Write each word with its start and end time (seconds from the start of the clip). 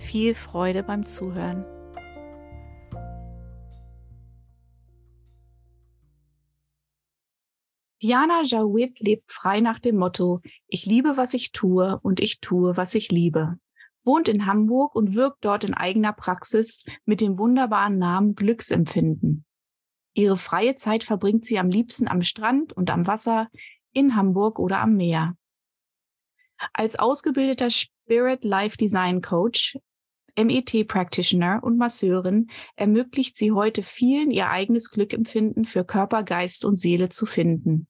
viel 0.00 0.34
Freude 0.34 0.82
beim 0.82 1.06
Zuhören. 1.06 1.64
Diana 8.02 8.42
Jawid 8.42 8.98
lebt 9.00 9.30
frei 9.30 9.60
nach 9.60 9.78
dem 9.78 9.96
Motto, 9.96 10.40
ich 10.66 10.86
liebe, 10.86 11.18
was 11.18 11.34
ich 11.34 11.52
tue 11.52 12.00
und 12.02 12.20
ich 12.20 12.40
tue, 12.40 12.76
was 12.76 12.94
ich 12.94 13.10
liebe. 13.10 13.58
Wohnt 14.04 14.28
in 14.28 14.46
Hamburg 14.46 14.94
und 14.94 15.14
wirkt 15.14 15.44
dort 15.44 15.64
in 15.64 15.74
eigener 15.74 16.14
Praxis 16.14 16.84
mit 17.04 17.20
dem 17.20 17.36
wunderbaren 17.36 17.98
Namen 17.98 18.34
Glücksempfinden. 18.34 19.44
Ihre 20.14 20.38
freie 20.38 20.74
Zeit 20.76 21.04
verbringt 21.04 21.44
sie 21.44 21.58
am 21.58 21.68
liebsten 21.68 22.08
am 22.08 22.22
Strand 22.22 22.72
und 22.72 22.90
am 22.90 23.06
Wasser, 23.06 23.48
in 23.92 24.16
Hamburg 24.16 24.58
oder 24.58 24.80
am 24.80 24.96
Meer. 24.96 25.36
Als 26.72 26.98
ausgebildeter 26.98 27.68
Spirit 27.68 28.44
Life 28.44 28.78
Design 28.78 29.20
Coach 29.20 29.76
MET-Practitioner 30.36 31.60
und 31.62 31.76
Masseurin 31.76 32.48
ermöglicht 32.76 33.36
sie 33.36 33.52
heute 33.52 33.82
vielen, 33.82 34.30
ihr 34.30 34.48
eigenes 34.48 34.90
Glückempfinden 34.90 35.64
für 35.64 35.84
Körper, 35.84 36.22
Geist 36.22 36.64
und 36.64 36.76
Seele 36.76 37.08
zu 37.08 37.26
finden. 37.26 37.86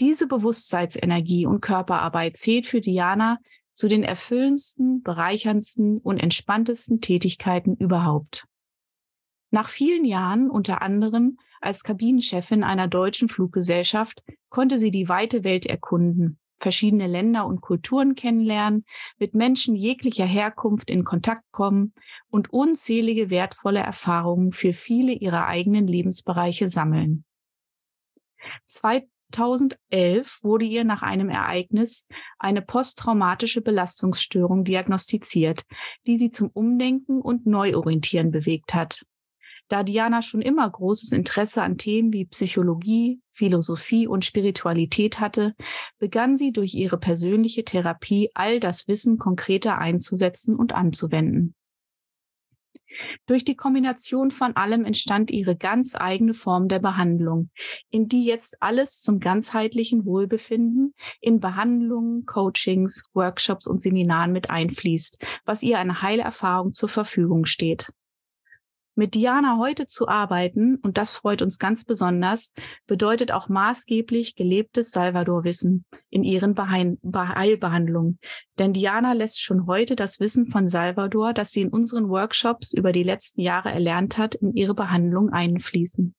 Diese 0.00 0.26
Bewusstseinsenergie 0.26 1.46
und 1.46 1.60
Körperarbeit 1.60 2.36
zählt 2.36 2.66
für 2.66 2.80
Diana 2.80 3.38
zu 3.72 3.88
den 3.88 4.02
erfüllendsten, 4.02 5.02
bereicherndsten 5.02 5.98
und 5.98 6.18
entspanntesten 6.18 7.00
Tätigkeiten 7.00 7.76
überhaupt. 7.76 8.46
Nach 9.50 9.68
vielen 9.68 10.04
Jahren, 10.04 10.50
unter 10.50 10.82
anderem 10.82 11.38
als 11.60 11.84
Kabinenchefin 11.84 12.64
einer 12.64 12.88
deutschen 12.88 13.28
Fluggesellschaft, 13.28 14.22
konnte 14.48 14.78
sie 14.78 14.90
die 14.90 15.08
weite 15.08 15.44
Welt 15.44 15.66
erkunden 15.66 16.38
verschiedene 16.62 17.08
Länder 17.08 17.46
und 17.46 17.60
Kulturen 17.60 18.14
kennenlernen, 18.14 18.84
mit 19.18 19.34
Menschen 19.34 19.74
jeglicher 19.76 20.24
Herkunft 20.24 20.88
in 20.90 21.04
Kontakt 21.04 21.44
kommen 21.50 21.92
und 22.30 22.50
unzählige 22.50 23.28
wertvolle 23.28 23.80
Erfahrungen 23.80 24.52
für 24.52 24.72
viele 24.72 25.12
ihrer 25.12 25.46
eigenen 25.46 25.86
Lebensbereiche 25.86 26.68
sammeln. 26.68 27.24
2011 28.66 30.40
wurde 30.42 30.64
ihr 30.64 30.84
nach 30.84 31.02
einem 31.02 31.28
Ereignis 31.28 32.06
eine 32.38 32.62
posttraumatische 32.62 33.60
Belastungsstörung 33.60 34.64
diagnostiziert, 34.64 35.62
die 36.06 36.16
sie 36.16 36.30
zum 36.30 36.48
Umdenken 36.48 37.20
und 37.20 37.46
Neuorientieren 37.46 38.30
bewegt 38.30 38.74
hat. 38.74 39.04
Da 39.72 39.82
Diana 39.82 40.20
schon 40.20 40.42
immer 40.42 40.68
großes 40.68 41.12
Interesse 41.12 41.62
an 41.62 41.78
Themen 41.78 42.12
wie 42.12 42.26
Psychologie, 42.26 43.22
Philosophie 43.32 44.06
und 44.06 44.22
Spiritualität 44.22 45.18
hatte, 45.18 45.54
begann 45.98 46.36
sie 46.36 46.52
durch 46.52 46.74
ihre 46.74 46.98
persönliche 46.98 47.64
Therapie 47.64 48.28
all 48.34 48.60
das 48.60 48.86
Wissen 48.86 49.16
konkreter 49.16 49.78
einzusetzen 49.78 50.56
und 50.56 50.74
anzuwenden. 50.74 51.54
Durch 53.24 53.46
die 53.46 53.56
Kombination 53.56 54.30
von 54.30 54.56
allem 54.56 54.84
entstand 54.84 55.30
ihre 55.30 55.56
ganz 55.56 55.94
eigene 55.98 56.34
Form 56.34 56.68
der 56.68 56.78
Behandlung, 56.78 57.48
in 57.88 58.08
die 58.08 58.26
jetzt 58.26 58.58
alles 58.60 59.00
zum 59.00 59.20
ganzheitlichen 59.20 60.04
Wohlbefinden 60.04 60.92
in 61.22 61.40
Behandlungen, 61.40 62.26
Coachings, 62.26 63.04
Workshops 63.14 63.66
und 63.66 63.80
Seminaren 63.80 64.32
mit 64.32 64.50
einfließt, 64.50 65.16
was 65.46 65.62
ihr 65.62 65.78
eine 65.78 66.02
Heilerfahrung 66.02 66.72
zur 66.72 66.90
Verfügung 66.90 67.46
steht. 67.46 67.88
Mit 68.94 69.14
Diana 69.14 69.56
heute 69.58 69.86
zu 69.86 70.06
arbeiten, 70.06 70.76
und 70.76 70.98
das 70.98 71.12
freut 71.12 71.40
uns 71.40 71.58
ganz 71.58 71.84
besonders, 71.84 72.52
bedeutet 72.86 73.32
auch 73.32 73.48
maßgeblich 73.48 74.34
gelebtes 74.34 74.90
Salvador-Wissen 74.90 75.86
in 76.10 76.22
ihren 76.24 76.54
Heilbehandlungen. 76.58 78.18
Denn 78.58 78.74
Diana 78.74 79.14
lässt 79.14 79.40
schon 79.40 79.66
heute 79.66 79.96
das 79.96 80.20
Wissen 80.20 80.50
von 80.50 80.68
Salvador, 80.68 81.32
das 81.32 81.52
sie 81.52 81.62
in 81.62 81.70
unseren 81.70 82.10
Workshops 82.10 82.74
über 82.74 82.92
die 82.92 83.02
letzten 83.02 83.40
Jahre 83.40 83.70
erlernt 83.70 84.18
hat, 84.18 84.34
in 84.34 84.54
ihre 84.54 84.74
Behandlung 84.74 85.30
einfließen. 85.30 86.14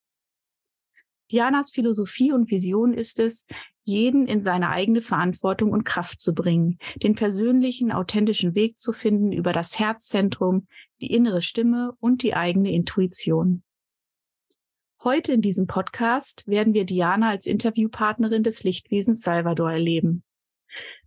Dianas 1.31 1.71
Philosophie 1.71 2.31
und 2.31 2.49
Vision 2.49 2.93
ist 2.93 3.19
es, 3.19 3.45
jeden 3.85 4.27
in 4.27 4.41
seine 4.41 4.69
eigene 4.69 5.01
Verantwortung 5.01 5.71
und 5.71 5.83
Kraft 5.83 6.19
zu 6.19 6.33
bringen, 6.33 6.77
den 6.95 7.15
persönlichen, 7.15 7.91
authentischen 7.91 8.55
Weg 8.55 8.77
zu 8.77 8.93
finden 8.93 9.31
über 9.31 9.51
das 9.51 9.77
Herzzentrum, 9.77 10.67
die 11.03 11.11
innere 11.11 11.41
Stimme 11.41 11.93
und 11.99 12.23
die 12.23 12.33
eigene 12.33 12.71
Intuition. 12.71 13.61
Heute 15.03 15.33
in 15.33 15.41
diesem 15.41 15.67
Podcast 15.67 16.47
werden 16.47 16.73
wir 16.73 16.85
Diana 16.85 17.29
als 17.29 17.45
Interviewpartnerin 17.45 18.41
des 18.41 18.63
Lichtwesens 18.63 19.21
Salvador 19.21 19.69
erleben. 19.69 20.23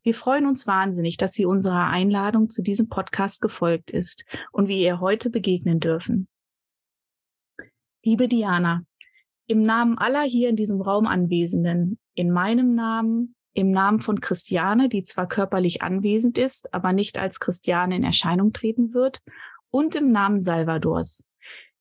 Wir 0.02 0.12
freuen 0.12 0.44
uns 0.44 0.66
wahnsinnig, 0.66 1.16
dass 1.16 1.32
sie 1.32 1.46
unserer 1.46 1.86
Einladung 1.86 2.50
zu 2.50 2.62
diesem 2.62 2.90
Podcast 2.90 3.40
gefolgt 3.40 3.90
ist 3.90 4.26
und 4.52 4.68
wir 4.68 4.76
ihr 4.76 5.00
heute 5.00 5.30
begegnen 5.30 5.80
dürfen. 5.80 6.28
Liebe 8.04 8.28
Diana, 8.28 8.84
im 9.46 9.62
Namen 9.62 9.96
aller 9.96 10.24
hier 10.24 10.50
in 10.50 10.56
diesem 10.56 10.82
Raum 10.82 11.06
Anwesenden, 11.06 11.98
in 12.12 12.30
meinem 12.30 12.74
Namen, 12.74 13.34
im 13.54 13.70
Namen 13.70 14.00
von 14.00 14.20
Christiane, 14.20 14.90
die 14.90 15.04
zwar 15.04 15.26
körperlich 15.26 15.80
anwesend 15.80 16.36
ist, 16.36 16.74
aber 16.74 16.92
nicht 16.92 17.16
als 17.16 17.40
Christiane 17.40 17.96
in 17.96 18.04
Erscheinung 18.04 18.52
treten 18.52 18.92
wird, 18.92 19.22
und 19.76 19.94
im 19.94 20.10
Namen 20.10 20.40
Salvadors. 20.40 21.22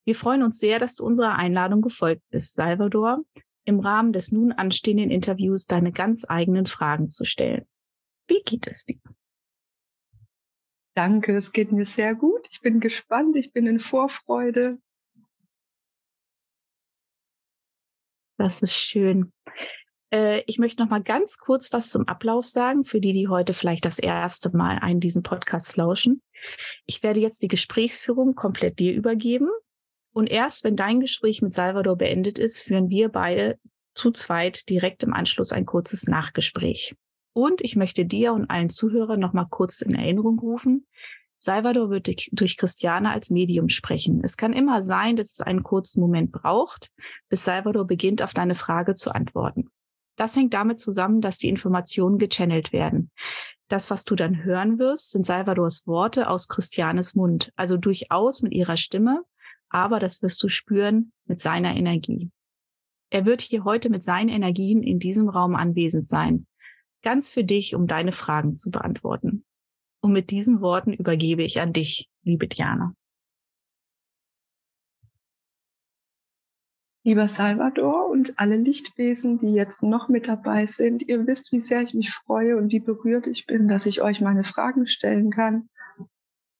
Wir 0.03 0.16
freuen 0.16 0.44
uns 0.44 0.59
sehr, 0.59 0.79
dass 0.79 0.97
du 0.97 1.06
unserer 1.06 1.38
Einladung 1.38 1.81
gefolgt 1.81 2.23
bist, 2.29 2.53
Salvador, 2.56 3.23
im 3.63 3.79
Rahmen 3.79 4.11
des 4.11 4.33
nun 4.33 4.51
anstehenden 4.51 5.09
Interviews 5.09 5.66
deine 5.66 5.94
ganz 5.94 6.25
eigenen 6.28 6.66
Fragen 6.66 7.09
zu 7.09 7.23
stellen. 7.23 7.66
Wie 8.28 8.41
geht 8.44 8.67
es 8.67 8.84
dir? 8.84 9.00
Danke, 10.94 11.38
es 11.38 11.53
geht 11.53 11.72
mir 11.72 11.85
sehr 11.85 12.16
gut. 12.16 12.45
Ich 12.51 12.59
bin 12.59 12.81
gespannt, 12.81 13.38
ich 13.38 13.53
bin 13.53 13.66
in 13.66 13.79
Vorfreude. 13.79 14.78
Das 18.38 18.61
ist 18.61 18.73
schön. 18.73 19.31
Äh, 20.11 20.43
ich 20.47 20.59
möchte 20.59 20.81
noch 20.81 20.89
mal 20.89 21.01
ganz 21.01 21.38
kurz 21.38 21.71
was 21.73 21.89
zum 21.89 22.07
Ablauf 22.07 22.47
sagen, 22.47 22.85
für 22.85 22.99
die, 22.99 23.13
die 23.13 23.28
heute 23.28 23.53
vielleicht 23.53 23.85
das 23.85 23.99
erste 23.99 24.55
Mal 24.55 24.79
einen 24.79 24.99
diesen 24.99 25.23
Podcast 25.23 25.78
lauschen. 25.78 26.22
Ich 26.85 27.03
werde 27.03 27.19
jetzt 27.19 27.41
die 27.41 27.47
Gesprächsführung 27.47 28.35
komplett 28.35 28.79
dir 28.79 28.93
übergeben. 28.93 29.49
Und 30.13 30.28
erst 30.28 30.63
wenn 30.63 30.75
dein 30.75 31.02
Gespräch 31.02 31.41
mit 31.41 31.53
Salvador 31.53 31.97
beendet 31.97 32.40
ist, 32.40 32.61
führen 32.61 32.90
wir 32.90 33.09
beide 33.09 33.59
zu 33.93 34.11
zweit 34.11 34.69
direkt 34.69 35.03
im 35.03 35.13
Anschluss 35.13 35.52
ein 35.52 35.66
kurzes 35.66 36.07
Nachgespräch. 36.07 36.96
Und 37.34 37.61
ich 37.61 37.75
möchte 37.75 38.05
dir 38.05 38.34
und 38.34 38.49
allen 38.49 38.69
Zuhörern 38.69 39.19
noch 39.19 39.34
mal 39.34 39.47
kurz 39.49 39.81
in 39.81 39.93
Erinnerung 39.93 40.40
rufen, 40.40 40.87
Salvador 41.37 41.90
wird 41.90 42.09
durch 42.31 42.57
Christiane 42.57 43.11
als 43.11 43.29
Medium 43.29 43.69
sprechen. 43.69 44.22
Es 44.23 44.37
kann 44.37 44.53
immer 44.53 44.81
sein, 44.81 45.16
dass 45.16 45.34
es 45.34 45.41
einen 45.41 45.63
kurzen 45.63 46.02
Moment 46.02 46.31
braucht, 46.31 46.90
bis 47.29 47.43
Salvador 47.43 47.85
beginnt, 47.85 48.23
auf 48.23 48.34
deine 48.34 48.55
Frage 48.55 48.93
zu 48.93 49.13
antworten. 49.13 49.69
Das 50.16 50.35
hängt 50.35 50.53
damit 50.53 50.79
zusammen, 50.79 51.22
dass 51.22 51.38
die 51.38 51.50
Informationen 51.50 52.17
gechannelt 52.17 52.72
werden. 52.72 53.12
Das, 53.67 53.90
was 53.90 54.06
du 54.06 54.16
dann 54.16 54.44
hören 54.44 54.78
wirst, 54.78 55.12
sind 55.12 55.26
Salvadors 55.26 55.88
Worte 55.88 56.29
aus 56.29 56.47
Christianes 56.47 57.16
Mund, 57.16 57.52
also 57.56 57.78
durchaus 57.78 58.41
mit 58.41 58.53
ihrer 58.53 58.78
Stimme, 58.78 59.23
aber 59.70 60.00
das 60.00 60.22
wirst 60.22 60.41
du 60.44 60.50
spüren 60.50 61.12
mit 61.26 61.40
seiner 61.40 61.76
Energie. 61.76 62.32
Er 63.09 63.26
wird 63.26 63.41
hier 63.41 63.64
heute 63.64 63.90
mit 63.90 64.03
seinen 64.03 64.29
Energien 64.29 64.84
in 64.84 65.00
diesem 65.00 65.29
Raum 65.29 65.56
anwesend 65.56 66.09
sein, 66.09 66.47
ganz 67.02 67.29
für 67.29 67.44
dich, 67.44 67.76
um 67.76 67.88
deine 67.88 68.12
Fragen 68.12 68.56
zu 68.56 68.70
beantworten. 68.70 69.46
Und 70.02 70.12
mit 70.12 70.29
diesen 70.29 70.62
Worten 70.62 70.94
übergebe 70.94 71.41
ich 71.41 71.59
an 71.59 71.73
dich, 71.73 72.09
liebe 72.23 72.47
Diana. 72.47 72.94
Lieber 77.05 77.28
Salvador 77.28 78.09
und 78.09 78.40
alle 78.40 78.55
Lichtwesen, 78.55 79.37
die 79.37 79.53
jetzt 79.53 79.84
noch 79.84 80.09
mit 80.09 80.28
dabei 80.28 80.66
sind, 80.66 81.07
ihr 81.07 81.28
wisst, 81.28 81.52
wie 81.52 81.61
sehr 81.61 81.84
ich 81.84 81.93
mich 81.93 82.11
freue 82.11 82.57
und 82.57 82.72
wie 82.72 82.79
berührt 82.79 83.28
ich 83.28 83.46
bin, 83.46 83.67
dass 83.67 83.85
ich 83.85 84.02
euch 84.02 84.22
meine 84.22 84.43
Fragen 84.43 84.87
stellen 84.87 85.29
kann. 85.29 85.69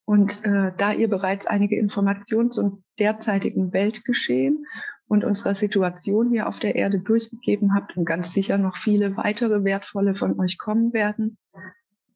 Und 0.06 0.46
äh, 0.46 0.72
da 0.78 0.94
ihr 0.94 1.10
bereits 1.10 1.48
einige 1.48 1.80
Informationen 1.80 2.52
zum 2.52 2.84
derzeitigen 3.00 3.74
Weltgeschehen 3.74 4.68
und 5.08 5.24
unserer 5.24 5.56
Situation 5.56 6.30
hier 6.30 6.48
auf 6.48 6.60
der 6.60 6.76
Erde 6.76 7.00
durchgegeben 7.00 7.74
habt 7.74 7.98
und 7.98 8.06
ganz 8.06 8.32
sicher 8.32 8.60
noch 8.60 8.78
viele 8.78 9.18
weitere 9.18 9.64
wertvolle 9.64 10.14
von 10.14 10.40
euch 10.40 10.60
kommen 10.60 10.94
werden, 10.94 11.40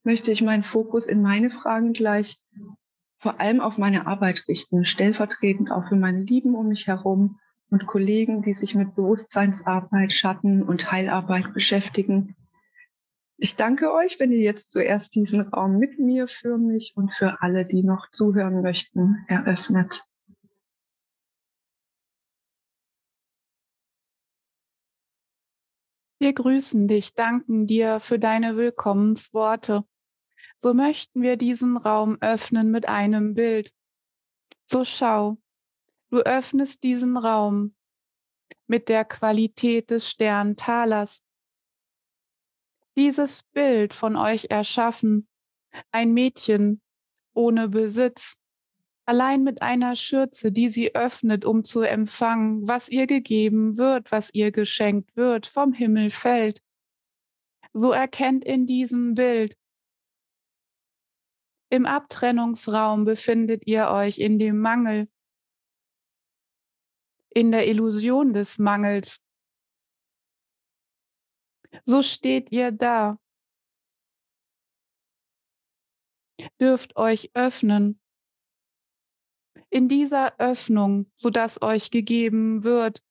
möchte 0.04 0.30
ich 0.30 0.44
meinen 0.44 0.62
Fokus 0.62 1.08
in 1.08 1.24
meine 1.24 1.50
Fragen 1.50 1.94
gleich 1.94 2.38
vor 3.18 3.42
allem 3.42 3.60
auf 3.60 3.80
meine 3.80 4.06
Arbeit 4.06 4.46
richten, 4.48 4.86
stellvertretend 4.86 5.72
auch 5.72 5.86
für 5.86 5.96
meine 5.96 6.22
Lieben 6.22 6.54
um 6.54 6.68
mich 6.68 6.86
herum 6.86 7.40
und 7.69 7.88
Kollegen, 7.88 8.42
die 8.42 8.54
sich 8.54 8.75
mit 8.75 8.95
Bewusstseinsarbeit, 8.95 10.13
Schatten 10.13 10.63
und 10.63 10.92
Heilarbeit 10.92 11.54
beschäftigen. 11.54 12.36
Ich 13.38 13.56
danke 13.56 13.94
euch, 13.94 14.19
wenn 14.19 14.31
ihr 14.31 14.42
jetzt 14.42 14.71
zuerst 14.71 15.16
diesen 15.16 15.42
Raum 15.42 15.77
mit 15.77 15.98
mir 15.98 16.27
für 16.27 16.57
mich 16.57 16.94
und 16.95 17.13
für 17.13 17.42
alle, 17.42 17.66
die 17.66 17.83
noch 17.83 18.10
zuhören 18.12 18.62
möchten, 18.62 19.24
eröffnet. 19.27 20.04
Wir 26.21 26.33
grüßen 26.33 26.89
dich, 26.89 27.13
danken 27.13 27.66
dir 27.66 28.01
für 28.01 28.19
deine 28.19 28.57
Willkommensworte. 28.57 29.86
So 30.57 30.74
möchten 30.74 31.21
wir 31.21 31.38
diesen 31.38 31.77
Raum 31.77 32.18
öffnen 32.19 32.71
mit 32.71 32.89
einem 32.89 33.36
Bild. 33.36 33.71
So 34.66 34.83
schau, 34.83 35.38
Du 36.12 36.20
öffnest 36.20 36.84
diesen 36.84 37.18
Raum 37.18 37.76
mit 38.68 38.90
der 38.90 39.06
Qualität 39.06 39.92
des 39.92 40.10
Sterntalers. 40.10 41.22
Dieses 42.98 43.44
Bild 43.44 43.94
von 43.94 44.16
euch 44.16 44.48
erschaffen, 44.50 45.28
ein 45.92 46.14
Mädchen 46.14 46.82
ohne 47.34 47.70
Besitz, 47.70 48.40
allein 49.06 49.44
mit 49.44 49.62
einer 49.62 49.96
Schürze, 49.96 50.52
die 50.52 50.70
sie 50.70 50.96
öffnet, 50.96 51.46
um 51.46 51.64
zu 51.64 51.82
empfangen, 51.82 52.68
was 52.68 52.90
ihr 52.90 53.08
gegeben 53.08 53.78
wird, 53.78 54.12
was 54.12 54.32
ihr 54.34 54.52
geschenkt 54.52 55.16
wird, 55.16 55.48
vom 55.48 55.74
Himmel 55.74 56.10
fällt. 56.10 56.62
So 57.74 57.92
erkennt 57.92 58.44
in 58.46 58.66
diesem 58.66 59.14
Bild, 59.14 59.56
im 61.72 61.86
Abtrennungsraum 61.86 63.06
befindet 63.06 63.68
ihr 63.68 63.90
euch 63.90 64.18
in 64.18 64.40
dem 64.40 64.60
Mangel, 64.60 65.08
in 67.30 67.52
der 67.52 67.68
Illusion 67.68 68.34
des 68.34 68.58
Mangels. 68.58 69.22
So 71.86 72.02
steht 72.02 72.52
ihr 72.52 72.72
da, 72.72 73.20
dürft 76.60 76.96
euch 76.96 77.31
öffnen. 77.34 78.00
In 79.70 79.88
dieser 79.88 80.40
Öffnung, 80.40 81.12
so 81.14 81.30
dass 81.30 81.62
euch 81.62 81.92
gegeben 81.92 82.64
wird, 82.64 83.04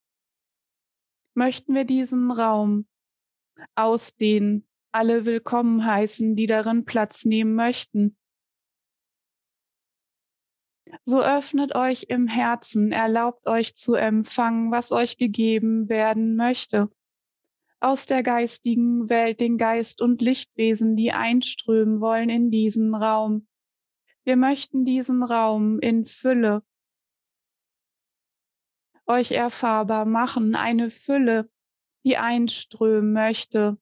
möchten 1.34 1.74
wir 1.74 1.84
diesen 1.84 2.32
Raum 2.32 2.88
ausdehnen, 3.76 4.68
alle 4.92 5.24
willkommen 5.24 5.84
heißen, 5.84 6.34
die 6.34 6.46
darin 6.46 6.84
Platz 6.84 7.24
nehmen 7.24 7.54
möchten. 7.54 8.18
So 11.04 11.22
öffnet 11.22 11.74
euch 11.74 12.06
im 12.08 12.26
Herzen, 12.26 12.92
erlaubt 12.92 13.46
euch 13.46 13.74
zu 13.74 13.94
empfangen, 13.94 14.70
was 14.70 14.92
euch 14.92 15.16
gegeben 15.16 15.88
werden 15.88 16.36
möchte. 16.36 16.90
Aus 17.80 18.06
der 18.06 18.22
geistigen 18.22 19.08
Welt 19.08 19.40
den 19.40 19.58
Geist 19.58 20.02
und 20.02 20.20
Lichtwesen, 20.20 20.96
die 20.96 21.12
einströmen 21.12 22.00
wollen 22.00 22.28
in 22.28 22.50
diesen 22.50 22.94
Raum. 22.94 23.46
Wir 24.24 24.36
möchten 24.36 24.84
diesen 24.84 25.22
Raum 25.22 25.78
in 25.80 26.04
Fülle 26.04 26.62
euch 29.08 29.32
erfahrbar 29.32 30.04
machen, 30.04 30.54
eine 30.54 30.90
Fülle, 30.90 31.50
die 32.04 32.18
einströmen 32.18 33.12
möchte, 33.12 33.78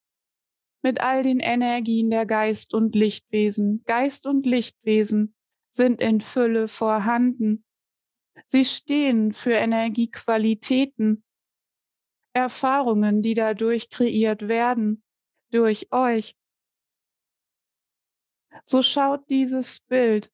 mit 0.82 1.00
all 1.00 1.22
den 1.22 1.40
Energien 1.40 2.10
der 2.10 2.26
Geist 2.26 2.74
und 2.74 2.94
Lichtwesen. 2.94 3.82
Geist 3.84 4.26
und 4.26 4.46
Lichtwesen 4.46 5.35
sind 5.76 6.00
in 6.00 6.20
Fülle 6.20 6.68
vorhanden. 6.68 7.64
Sie 8.48 8.64
stehen 8.64 9.32
für 9.32 9.52
Energiequalitäten, 9.52 11.22
Erfahrungen, 12.32 13.22
die 13.22 13.34
dadurch 13.34 13.88
kreiert 13.90 14.48
werden, 14.48 15.02
durch 15.50 15.92
euch. 15.92 16.36
So 18.64 18.82
schaut 18.82 19.28
dieses 19.28 19.80
Bild. 19.80 20.32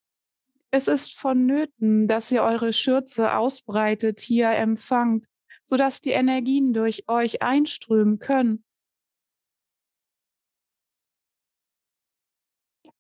Es 0.70 0.88
ist 0.88 1.12
vonnöten, 1.18 2.08
dass 2.08 2.30
ihr 2.32 2.42
eure 2.42 2.72
Schürze 2.72 3.34
ausbreitet, 3.34 4.20
hier 4.20 4.50
empfangt, 4.50 5.26
sodass 5.66 6.00
die 6.00 6.10
Energien 6.10 6.72
durch 6.72 7.08
euch 7.08 7.42
einströmen 7.42 8.18
können. 8.18 8.64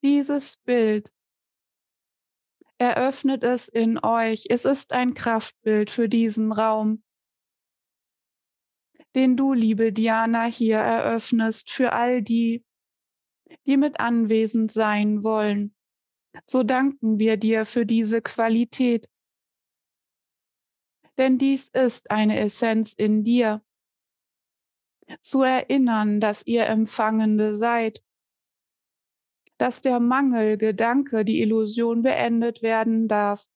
Dieses 0.02 0.56
Bild 0.58 1.12
eröffnet 2.82 3.44
es 3.44 3.68
in 3.68 3.98
euch. 4.02 4.46
Es 4.48 4.64
ist 4.64 4.92
ein 4.92 5.14
Kraftbild 5.14 5.90
für 5.90 6.08
diesen 6.08 6.50
Raum, 6.50 7.04
den 9.14 9.36
du, 9.36 9.52
liebe 9.52 9.92
Diana, 9.92 10.44
hier 10.44 10.78
eröffnest 10.78 11.70
für 11.70 11.92
all 11.92 12.22
die, 12.22 12.64
die 13.66 13.76
mit 13.76 14.00
anwesend 14.00 14.72
sein 14.72 15.22
wollen. 15.22 15.74
So 16.46 16.62
danken 16.62 17.18
wir 17.18 17.36
dir 17.36 17.66
für 17.66 17.86
diese 17.86 18.20
Qualität. 18.20 19.08
Denn 21.18 21.38
dies 21.38 21.68
ist 21.68 22.10
eine 22.10 22.40
Essenz 22.40 22.94
in 22.94 23.22
dir. 23.22 23.62
Zu 25.20 25.42
erinnern, 25.42 26.20
dass 26.20 26.46
ihr 26.46 26.64
Empfangende 26.66 27.54
seid 27.54 28.02
dass 29.62 29.80
der 29.80 30.00
Mangelgedanke, 30.00 31.24
die 31.24 31.40
Illusion 31.40 32.02
beendet 32.02 32.62
werden 32.62 33.06
darf. 33.06 33.46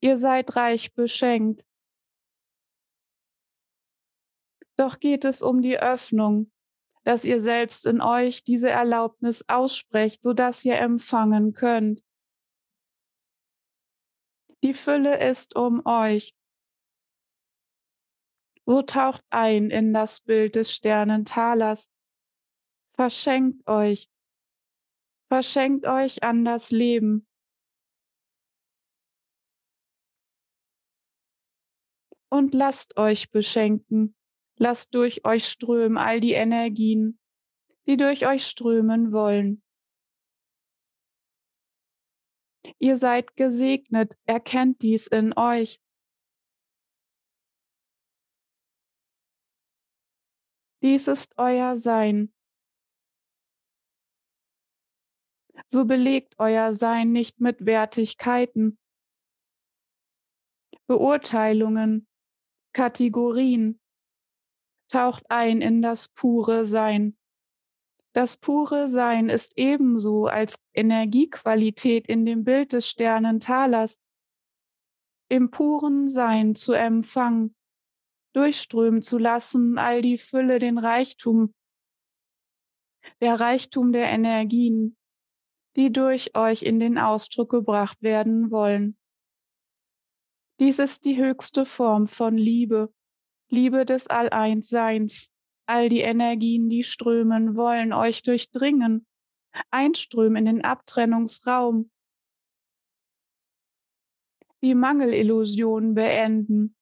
Ihr 0.00 0.18
seid 0.18 0.56
reich 0.56 0.92
beschenkt. 0.92 1.66
Doch 4.76 5.00
geht 5.00 5.24
es 5.24 5.40
um 5.40 5.62
die 5.62 5.78
Öffnung, 5.78 6.52
dass 7.02 7.24
ihr 7.24 7.40
selbst 7.40 7.86
in 7.86 8.02
euch 8.02 8.44
diese 8.44 8.68
Erlaubnis 8.68 9.42
aussprecht, 9.48 10.22
sodass 10.22 10.62
ihr 10.66 10.76
empfangen 10.76 11.54
könnt. 11.54 12.04
Die 14.62 14.74
Fülle 14.74 15.18
ist 15.18 15.56
um 15.56 15.80
euch. 15.86 16.36
So 18.66 18.82
taucht 18.82 19.24
ein 19.30 19.70
in 19.70 19.94
das 19.94 20.20
Bild 20.20 20.56
des 20.56 20.74
Sternentalers. 20.74 21.90
Verschenkt 22.92 23.66
euch, 23.66 24.10
Verschenkt 25.28 25.86
euch 25.86 26.22
an 26.22 26.44
das 26.44 26.70
Leben. 26.70 27.26
Und 32.30 32.54
lasst 32.54 32.96
euch 32.96 33.30
beschenken. 33.30 34.14
Lasst 34.56 34.94
durch 34.94 35.24
euch 35.24 35.44
strömen 35.44 35.98
all 35.98 36.20
die 36.20 36.32
Energien, 36.32 37.20
die 37.86 37.96
durch 37.96 38.26
euch 38.26 38.46
strömen 38.46 39.12
wollen. 39.12 39.62
Ihr 42.78 42.96
seid 42.96 43.36
gesegnet, 43.36 44.16
erkennt 44.26 44.82
dies 44.82 45.06
in 45.06 45.36
euch. 45.36 45.80
Dies 50.82 51.08
ist 51.08 51.34
euer 51.38 51.76
Sein. 51.76 52.32
So 55.70 55.84
belegt 55.84 56.34
euer 56.38 56.72
Sein 56.72 57.12
nicht 57.12 57.40
mit 57.40 57.66
Wertigkeiten, 57.66 58.78
Beurteilungen, 60.86 62.08
Kategorien, 62.72 63.78
taucht 64.90 65.30
ein 65.30 65.60
in 65.60 65.82
das 65.82 66.08
pure 66.08 66.64
Sein. 66.64 67.18
Das 68.14 68.38
pure 68.38 68.88
Sein 68.88 69.28
ist 69.28 69.58
ebenso 69.58 70.26
als 70.26 70.62
Energiequalität 70.72 72.06
in 72.08 72.24
dem 72.24 72.44
Bild 72.44 72.72
des 72.72 72.88
Sternentalers, 72.88 74.00
im 75.28 75.50
puren 75.50 76.08
Sein 76.08 76.54
zu 76.54 76.72
empfangen, 76.72 77.54
durchströmen 78.34 79.02
zu 79.02 79.18
lassen, 79.18 79.76
all 79.76 80.00
die 80.00 80.16
Fülle, 80.16 80.58
den 80.58 80.78
Reichtum, 80.78 81.54
der 83.20 83.38
Reichtum 83.38 83.92
der 83.92 84.08
Energien, 84.08 84.97
die 85.78 85.92
durch 85.92 86.36
euch 86.36 86.64
in 86.64 86.80
den 86.80 86.98
Ausdruck 86.98 87.50
gebracht 87.50 88.02
werden 88.02 88.50
wollen. 88.50 88.98
Dies 90.58 90.80
ist 90.80 91.04
die 91.04 91.16
höchste 91.16 91.64
Form 91.64 92.08
von 92.08 92.36
Liebe, 92.36 92.92
Liebe 93.48 93.84
des 93.84 94.08
All-Eins-Seins. 94.08 95.32
All 95.66 95.88
die 95.88 96.00
Energien, 96.00 96.68
die 96.68 96.82
strömen, 96.82 97.54
wollen 97.54 97.92
euch 97.92 98.22
durchdringen, 98.22 99.06
einströmen 99.70 100.46
in 100.46 100.56
den 100.56 100.64
Abtrennungsraum, 100.64 101.90
die 104.62 104.74
Mangelillusion 104.74 105.94
beenden. 105.94 106.74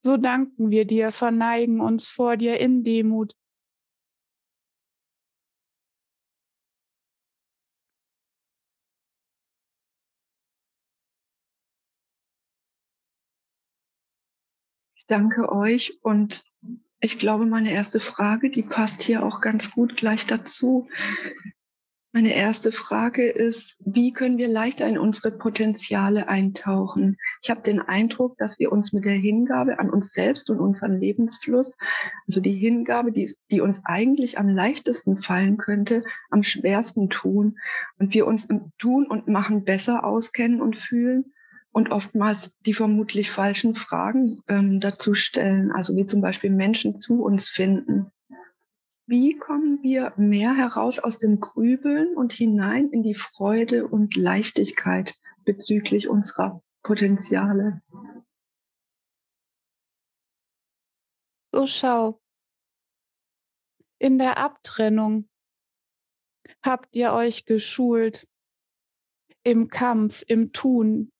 So 0.00 0.18
danken 0.18 0.70
wir 0.70 0.84
dir, 0.84 1.10
verneigen 1.10 1.80
uns 1.80 2.06
vor 2.06 2.36
dir 2.36 2.60
in 2.60 2.84
Demut. 2.84 3.34
Danke 15.08 15.50
euch 15.50 15.98
und 16.02 16.44
ich 17.00 17.18
glaube, 17.18 17.46
meine 17.46 17.72
erste 17.72 18.00
Frage, 18.00 18.50
die 18.50 18.62
passt 18.62 19.02
hier 19.02 19.24
auch 19.24 19.40
ganz 19.40 19.70
gut 19.70 19.96
gleich 19.96 20.26
dazu. 20.26 20.88
Meine 22.12 22.34
erste 22.34 22.72
Frage 22.72 23.28
ist, 23.28 23.76
wie 23.84 24.12
können 24.12 24.38
wir 24.38 24.48
leichter 24.48 24.88
in 24.88 24.98
unsere 24.98 25.30
Potenziale 25.30 26.26
eintauchen? 26.26 27.16
Ich 27.42 27.50
habe 27.50 27.60
den 27.60 27.80
Eindruck, 27.80 28.36
dass 28.38 28.58
wir 28.58 28.72
uns 28.72 28.92
mit 28.92 29.04
der 29.04 29.12
Hingabe 29.12 29.78
an 29.78 29.90
uns 29.90 30.12
selbst 30.12 30.50
und 30.50 30.58
unseren 30.58 30.98
Lebensfluss, 30.98 31.76
also 32.26 32.40
die 32.40 32.54
Hingabe, 32.54 33.12
die, 33.12 33.32
die 33.50 33.60
uns 33.60 33.82
eigentlich 33.84 34.38
am 34.38 34.48
leichtesten 34.48 35.22
fallen 35.22 35.58
könnte, 35.58 36.02
am 36.30 36.42
schwersten 36.42 37.10
tun 37.10 37.58
und 37.98 38.14
wir 38.14 38.26
uns 38.26 38.46
im 38.46 38.72
Tun 38.78 39.06
und 39.06 39.28
Machen 39.28 39.64
besser 39.64 40.02
auskennen 40.02 40.60
und 40.62 40.78
fühlen 40.78 41.32
und 41.72 41.92
oftmals 41.92 42.56
die 42.60 42.74
vermutlich 42.74 43.30
falschen 43.30 43.74
Fragen 43.74 44.40
ähm, 44.48 44.80
dazu 44.80 45.14
stellen, 45.14 45.70
also 45.72 45.96
wie 45.96 46.06
zum 46.06 46.20
Beispiel 46.20 46.50
Menschen 46.50 46.98
zu 46.98 47.22
uns 47.22 47.48
finden. 47.48 48.10
Wie 49.06 49.38
kommen 49.38 49.82
wir 49.82 50.12
mehr 50.16 50.54
heraus 50.54 50.98
aus 50.98 51.18
dem 51.18 51.40
Grübeln 51.40 52.14
und 52.16 52.32
hinein 52.32 52.90
in 52.90 53.02
die 53.02 53.14
Freude 53.14 53.86
und 53.88 54.16
Leichtigkeit 54.16 55.14
bezüglich 55.44 56.08
unserer 56.08 56.62
Potenziale? 56.82 57.80
So 61.52 61.66
schau. 61.66 62.20
In 63.98 64.18
der 64.18 64.38
Abtrennung 64.38 65.28
habt 66.62 66.94
ihr 66.94 67.12
euch 67.12 67.46
geschult, 67.46 68.28
im 69.42 69.68
Kampf, 69.68 70.22
im 70.26 70.52
Tun, 70.52 71.12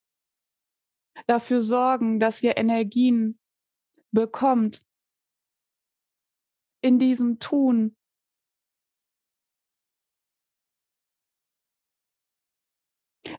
dafür 1.29 1.61
sorgen, 1.61 2.19
dass 2.19 2.43
ihr 2.43 2.57
Energien 2.57 3.39
bekommt, 4.11 4.85
in 6.81 6.99
diesem 6.99 7.39
Tun. 7.39 7.97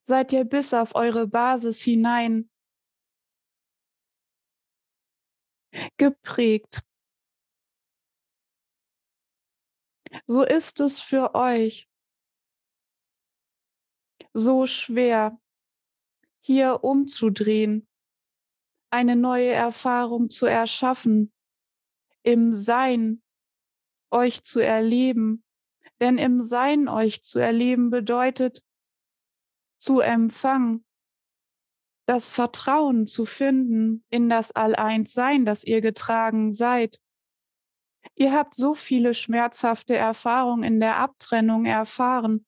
Seid 0.04 0.34
ihr 0.34 0.44
bis 0.44 0.74
auf 0.74 0.96
eure 0.96 1.28
Basis 1.28 1.82
hinein 1.82 2.50
geprägt. 5.98 6.82
So 10.28 10.44
ist 10.44 10.80
es 10.80 11.00
für 11.00 11.36
euch 11.36 11.90
so 14.34 14.66
schwer, 14.66 15.40
hier 16.50 16.84
umzudrehen, 16.84 17.88
eine 18.90 19.16
neue 19.16 19.52
Erfahrung 19.52 20.30
zu 20.30 20.48
erschaffen, 20.48 21.32
im 22.24 22.56
Sein 22.56 23.22
euch 24.10 24.42
zu 24.42 24.60
erleben. 24.60 25.44
Denn 26.02 26.18
im 26.18 26.42
Sein 26.42 26.88
euch 26.88 27.22
zu 27.22 27.38
erleben 27.38 27.92
bedeutet 27.92 28.64
zu 29.78 30.00
empfangen, 30.00 30.84
das 32.08 32.32
Vertrauen 32.32 33.06
zu 33.06 33.28
finden 33.28 34.04
in 34.10 34.28
das 34.28 34.52
All-Eins-Sein, 34.52 35.46
das 35.46 35.64
ihr 35.64 35.82
getragen 35.82 36.52
seid. 36.52 37.00
Ihr 38.16 38.34
habt 38.34 38.56
so 38.56 38.74
viele 38.74 39.14
schmerzhafte 39.14 39.96
Erfahrungen 39.96 40.64
in 40.64 40.80
der 40.80 40.98
Abtrennung 40.98 41.68
erfahren. 41.68 42.48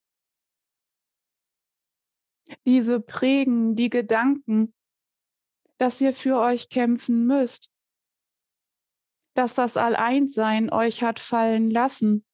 Diese 2.65 2.99
prägen 2.99 3.75
die 3.75 3.89
Gedanken, 3.89 4.73
dass 5.77 5.99
ihr 6.01 6.13
für 6.13 6.39
euch 6.39 6.69
kämpfen 6.69 7.25
müsst, 7.25 7.71
dass 9.33 9.55
das 9.55 9.77
All-Eins-Sein 9.77 10.71
euch 10.71 11.01
hat 11.03 11.19
fallen 11.19 11.71
lassen. 11.71 12.25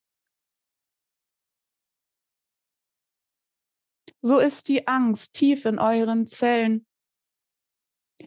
So 4.20 4.38
ist 4.38 4.68
die 4.68 4.88
Angst 4.88 5.34
tief 5.34 5.64
in 5.64 5.78
euren 5.78 6.26
Zellen. 6.26 6.86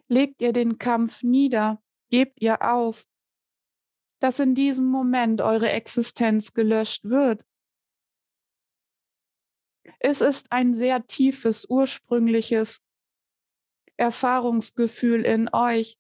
Legt 0.08 0.42
ihr 0.42 0.54
den 0.54 0.78
Kampf 0.78 1.22
nieder, 1.22 1.84
gebt 2.10 2.42
ihr 2.42 2.62
auf, 2.62 3.06
dass 4.20 4.40
in 4.40 4.56
diesem 4.56 4.86
Moment 4.86 5.42
eure 5.42 5.70
Existenz 5.70 6.54
gelöscht 6.54 7.06
wird. 7.06 7.46
Es 10.00 10.22
ist 10.22 10.52
ein 10.52 10.74
sehr 10.74 11.06
tiefes, 11.08 11.66
ursprüngliches 11.70 12.84
Erfahrungsgefühl 13.98 15.26
in 15.26 15.50
euch, 15.54 15.98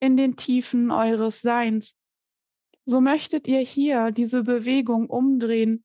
in 0.00 0.16
den 0.16 0.36
Tiefen 0.36 0.90
eures 0.90 1.40
Seins. 1.40 1.96
So 2.84 3.00
möchtet 3.00 3.46
ihr 3.46 3.60
hier 3.60 4.10
diese 4.10 4.42
Bewegung 4.42 5.08
umdrehen, 5.08 5.84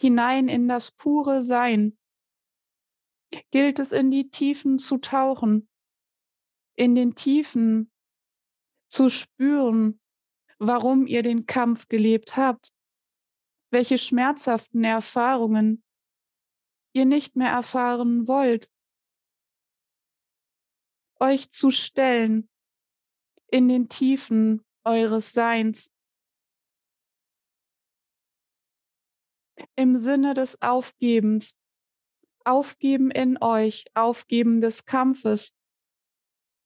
hinein 0.00 0.48
in 0.48 0.68
das 0.68 0.90
pure 0.90 1.42
Sein. 1.42 1.98
Gilt 3.50 3.78
es 3.78 3.92
in 3.92 4.10
die 4.10 4.30
Tiefen 4.30 4.78
zu 4.78 4.98
tauchen, 4.98 5.68
in 6.76 6.94
den 6.94 7.14
Tiefen 7.14 7.90
zu 8.88 9.08
spüren, 9.08 10.00
warum 10.58 11.06
ihr 11.06 11.22
den 11.22 11.46
Kampf 11.46 11.88
gelebt 11.88 12.36
habt, 12.36 12.75
welche 13.76 13.98
schmerzhaften 13.98 14.84
Erfahrungen 14.84 15.84
ihr 16.94 17.04
nicht 17.04 17.36
mehr 17.36 17.50
erfahren 17.50 18.26
wollt, 18.26 18.70
euch 21.20 21.50
zu 21.50 21.70
stellen 21.70 22.48
in 23.48 23.68
den 23.68 23.90
Tiefen 23.90 24.64
eures 24.82 25.32
Seins. 25.32 25.92
Im 29.74 29.98
Sinne 29.98 30.32
des 30.32 30.62
Aufgebens, 30.62 31.60
Aufgeben 32.46 33.10
in 33.10 33.36
euch, 33.42 33.84
Aufgeben 33.92 34.62
des 34.62 34.86
Kampfes, 34.86 35.54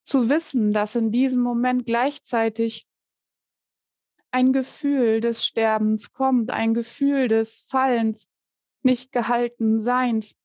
zu 0.05 0.29
wissen, 0.29 0.71
dass 0.71 0.95
in 0.95 1.11
diesem 1.11 1.41
Moment 1.41 1.85
gleichzeitig 1.85 2.87
ein 4.31 4.53
Gefühl 4.53 5.21
des 5.21 5.45
Sterbens 5.45 6.13
kommt, 6.13 6.51
ein 6.51 6.73
Gefühl 6.73 7.27
des 7.27 7.65
Fallens, 7.67 8.29
nicht 8.81 9.11
gehalten 9.11 9.81
Seins, 9.81 10.35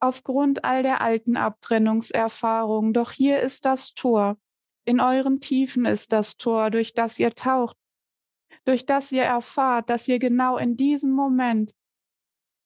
aufgrund 0.00 0.64
all 0.64 0.82
der 0.82 1.00
alten 1.00 1.36
Abtrennungserfahrungen. 1.36 2.92
Doch 2.92 3.12
hier 3.12 3.40
ist 3.40 3.64
das 3.64 3.94
Tor, 3.94 4.38
in 4.84 5.00
euren 5.00 5.40
Tiefen 5.40 5.86
ist 5.86 6.12
das 6.12 6.36
Tor, 6.36 6.70
durch 6.70 6.92
das 6.92 7.18
ihr 7.18 7.34
taucht, 7.34 7.76
durch 8.64 8.86
das 8.86 9.12
ihr 9.12 9.24
erfahrt, 9.24 9.88
dass 9.90 10.08
ihr 10.08 10.18
genau 10.18 10.58
in 10.58 10.76
diesem 10.76 11.12
Moment 11.12 11.74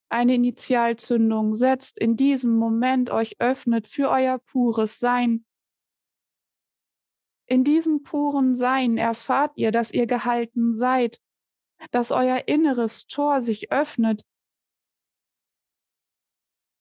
eine 0.09 0.33
Initialzündung 0.33 1.53
setzt, 1.53 1.97
in 1.99 2.17
diesem 2.17 2.55
Moment 2.55 3.09
euch 3.09 3.39
öffnet 3.39 3.87
für 3.87 4.09
euer 4.09 4.39
pures 4.39 4.99
Sein. 4.99 5.45
In 7.49 7.63
diesem 7.63 8.03
puren 8.03 8.55
Sein 8.55 8.97
erfahrt 8.97 9.53
ihr, 9.55 9.71
dass 9.71 9.91
ihr 9.91 10.05
gehalten 10.05 10.77
seid, 10.77 11.19
dass 11.89 12.11
euer 12.11 12.47
inneres 12.47 13.07
Tor 13.07 13.41
sich 13.41 13.71
öffnet, 13.71 14.23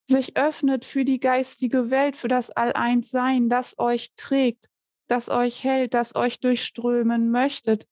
sich 0.06 0.36
öffnet 0.36 0.84
für 0.84 1.06
die 1.06 1.20
geistige 1.20 1.88
Welt, 1.88 2.18
für 2.18 2.28
das 2.28 2.50
All-Eins-Sein, 2.50 3.48
das 3.48 3.78
euch 3.78 4.12
trägt, 4.14 4.68
das 5.06 5.30
euch 5.30 5.64
hält, 5.64 5.94
das 5.94 6.14
euch 6.14 6.38
durchströmen 6.38 7.30
möchtet. 7.30 7.88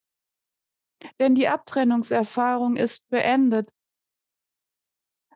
Denn 1.18 1.34
die 1.34 1.48
Abtrennungserfahrung 1.48 2.76
ist 2.76 3.08
beendet. 3.08 3.72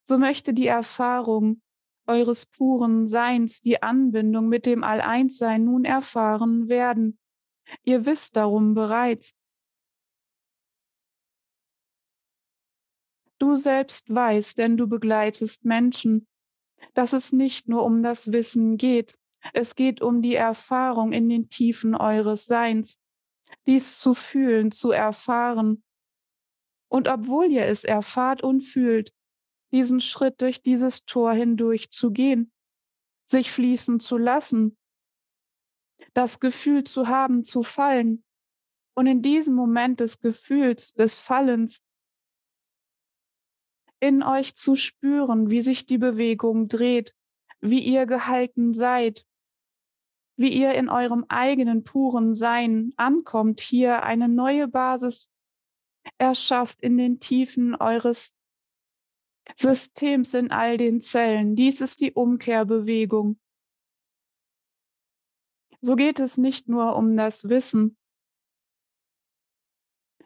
So 0.04 0.18
möchte 0.18 0.52
die 0.52 0.66
Erfahrung 0.66 1.62
eures 2.06 2.44
puren 2.44 3.08
Seins, 3.08 3.62
die 3.62 3.82
Anbindung 3.82 4.48
mit 4.48 4.66
dem 4.66 4.84
All-Eins-Sein 4.84 5.64
nun 5.64 5.86
erfahren 5.86 6.68
werden. 6.68 7.18
Ihr 7.84 8.06
wisst 8.06 8.36
darum 8.36 8.74
bereits. 8.74 9.36
Du 13.38 13.56
selbst 13.56 14.14
weißt, 14.14 14.58
denn 14.58 14.76
du 14.76 14.86
begleitest 14.86 15.64
Menschen, 15.64 16.26
dass 16.94 17.12
es 17.12 17.32
nicht 17.32 17.68
nur 17.68 17.84
um 17.84 18.02
das 18.02 18.32
Wissen 18.32 18.76
geht, 18.76 19.18
es 19.54 19.74
geht 19.74 20.02
um 20.02 20.22
die 20.22 20.34
Erfahrung 20.34 21.12
in 21.12 21.28
den 21.28 21.48
Tiefen 21.48 21.94
eures 21.94 22.46
Seins, 22.46 23.00
dies 23.66 23.98
zu 23.98 24.14
fühlen, 24.14 24.70
zu 24.70 24.90
erfahren. 24.90 25.82
Und 26.88 27.08
obwohl 27.08 27.50
ihr 27.50 27.66
es 27.66 27.84
erfahrt 27.84 28.42
und 28.42 28.62
fühlt, 28.62 29.14
diesen 29.72 30.00
Schritt 30.00 30.40
durch 30.40 30.62
dieses 30.62 31.04
Tor 31.04 31.32
hindurch 31.32 31.90
zu 31.90 32.10
gehen, 32.10 32.52
sich 33.24 33.50
fließen 33.50 34.00
zu 34.00 34.18
lassen, 34.18 34.76
das 36.14 36.40
Gefühl 36.40 36.84
zu 36.84 37.08
haben, 37.08 37.44
zu 37.44 37.62
fallen. 37.62 38.24
Und 38.94 39.06
in 39.06 39.22
diesem 39.22 39.54
Moment 39.54 40.00
des 40.00 40.20
Gefühls, 40.20 40.92
des 40.94 41.18
Fallens, 41.18 41.82
in 44.00 44.22
euch 44.22 44.54
zu 44.54 44.76
spüren, 44.76 45.50
wie 45.50 45.60
sich 45.60 45.86
die 45.86 45.98
Bewegung 45.98 46.68
dreht, 46.68 47.14
wie 47.60 47.80
ihr 47.80 48.06
gehalten 48.06 48.72
seid, 48.72 49.26
wie 50.36 50.48
ihr 50.48 50.72
in 50.74 50.88
eurem 50.88 51.26
eigenen 51.28 51.84
puren 51.84 52.34
Sein 52.34 52.92
ankommt, 52.96 53.60
hier 53.60 54.02
eine 54.02 54.28
neue 54.28 54.68
Basis 54.68 55.30
erschafft 56.16 56.80
in 56.80 56.96
den 56.96 57.20
Tiefen 57.20 57.74
eures 57.74 58.38
Systems 59.56 60.32
in 60.34 60.50
all 60.50 60.78
den 60.78 61.00
Zellen. 61.00 61.56
Dies 61.56 61.80
ist 61.80 62.00
die 62.00 62.12
Umkehrbewegung. 62.12 63.38
So 65.82 65.96
geht 65.96 66.20
es 66.20 66.36
nicht 66.36 66.68
nur 66.68 66.96
um 66.96 67.16
das 67.16 67.48
Wissen. 67.48 67.96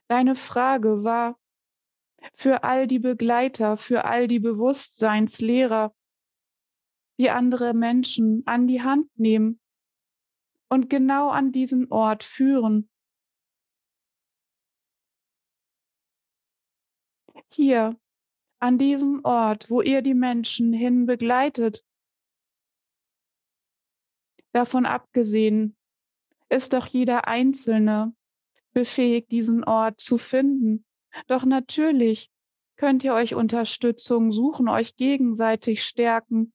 Deine 0.09 0.35
Frage 0.35 1.05
war 1.05 1.39
für 2.33 2.65
all 2.65 2.87
die 2.87 2.99
Begleiter, 2.99 3.77
für 3.77 4.05
all 4.05 4.27
die 4.27 4.41
Bewusstseinslehrer, 4.41 5.95
die 7.19 7.31
andere 7.31 7.75
Menschen 7.75 8.43
an 8.47 8.67
die 8.67 8.83
Hand 8.83 9.09
nehmen 9.19 9.61
und 10.69 10.91
genau 10.91 11.31
an 11.31 11.53
diesen 11.53 11.91
Ort 11.91 12.25
führen. 12.25 12.91
Hier, 17.53 17.97
an 18.59 18.79
diesem 18.79 19.25
Ort, 19.25 19.71
wo 19.71 19.81
ihr 19.81 20.03
die 20.03 20.15
Menschen 20.15 20.73
hin 20.73 21.07
begleitet, 21.07 21.85
Davon 24.55 24.87
abgesehen 24.87 25.77
ist 26.49 26.75
doch 26.75 26.87
jeder 26.87 27.27
Einzelne 27.27 28.15
befähigt, 28.73 29.33
diesen 29.33 29.65
Ort 29.65 30.01
zu 30.01 30.17
finden. 30.17 30.85
Doch 31.27 31.45
natürlich 31.45 32.31
könnt 32.77 33.03
ihr 33.03 33.15
euch 33.15 33.35
Unterstützung 33.35 34.31
suchen, 34.31 34.69
euch 34.69 34.95
gegenseitig 34.95 35.83
stärken 35.83 36.53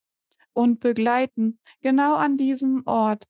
und 0.54 0.80
begleiten. 0.80 1.58
Genau 1.82 2.14
an 2.14 2.38
diesem 2.38 2.86
Ort, 2.86 3.26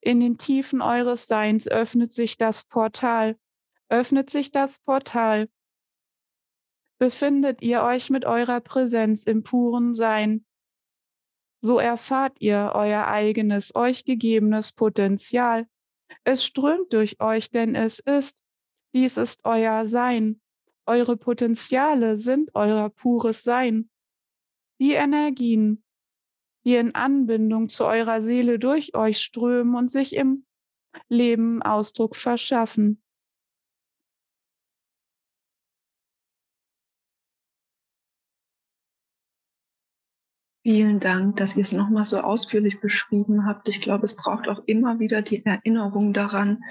in 0.00 0.20
den 0.20 0.38
Tiefen 0.38 0.80
eures 0.80 1.26
Seins, 1.26 1.66
öffnet 1.66 2.12
sich 2.12 2.36
das 2.36 2.62
Portal. 2.62 3.36
Öffnet 3.88 4.30
sich 4.30 4.52
das 4.52 4.78
Portal. 4.78 5.48
Befindet 6.98 7.62
ihr 7.62 7.82
euch 7.82 8.10
mit 8.10 8.24
eurer 8.24 8.60
Präsenz 8.60 9.24
im 9.24 9.42
puren 9.42 9.92
Sein, 9.92 10.46
so 11.64 11.78
erfahrt 11.78 12.36
ihr 12.40 12.72
euer 12.74 13.06
eigenes, 13.06 13.74
euch 13.74 14.04
gegebenes 14.04 14.72
Potenzial. 14.72 15.66
Es 16.22 16.44
strömt 16.44 16.92
durch 16.92 17.22
euch, 17.22 17.50
denn 17.50 17.74
es 17.74 18.00
ist, 18.00 18.38
dies 18.92 19.16
ist 19.16 19.46
euer 19.46 19.86
Sein. 19.86 20.42
Eure 20.84 21.16
Potenziale 21.16 22.18
sind 22.18 22.50
euer 22.52 22.90
pures 22.90 23.44
Sein. 23.44 23.88
Die 24.78 24.92
Energien, 24.92 25.82
die 26.66 26.74
in 26.74 26.94
Anbindung 26.94 27.70
zu 27.70 27.86
eurer 27.86 28.20
Seele 28.20 28.58
durch 28.58 28.94
euch 28.94 29.22
strömen 29.22 29.74
und 29.74 29.90
sich 29.90 30.14
im 30.14 30.44
Leben 31.08 31.62
Ausdruck 31.62 32.14
verschaffen. 32.14 33.02
Vielen 40.66 40.98
Dank, 40.98 41.36
dass 41.36 41.56
ihr 41.56 41.62
es 41.62 41.72
nochmal 41.72 42.06
so 42.06 42.20
ausführlich 42.20 42.80
beschrieben 42.80 43.44
habt. 43.44 43.68
Ich 43.68 43.82
glaube, 43.82 44.06
es 44.06 44.16
braucht 44.16 44.48
auch 44.48 44.62
immer 44.64 44.98
wieder 44.98 45.20
die 45.20 45.44
Erinnerung 45.44 46.14
daran. 46.14 46.64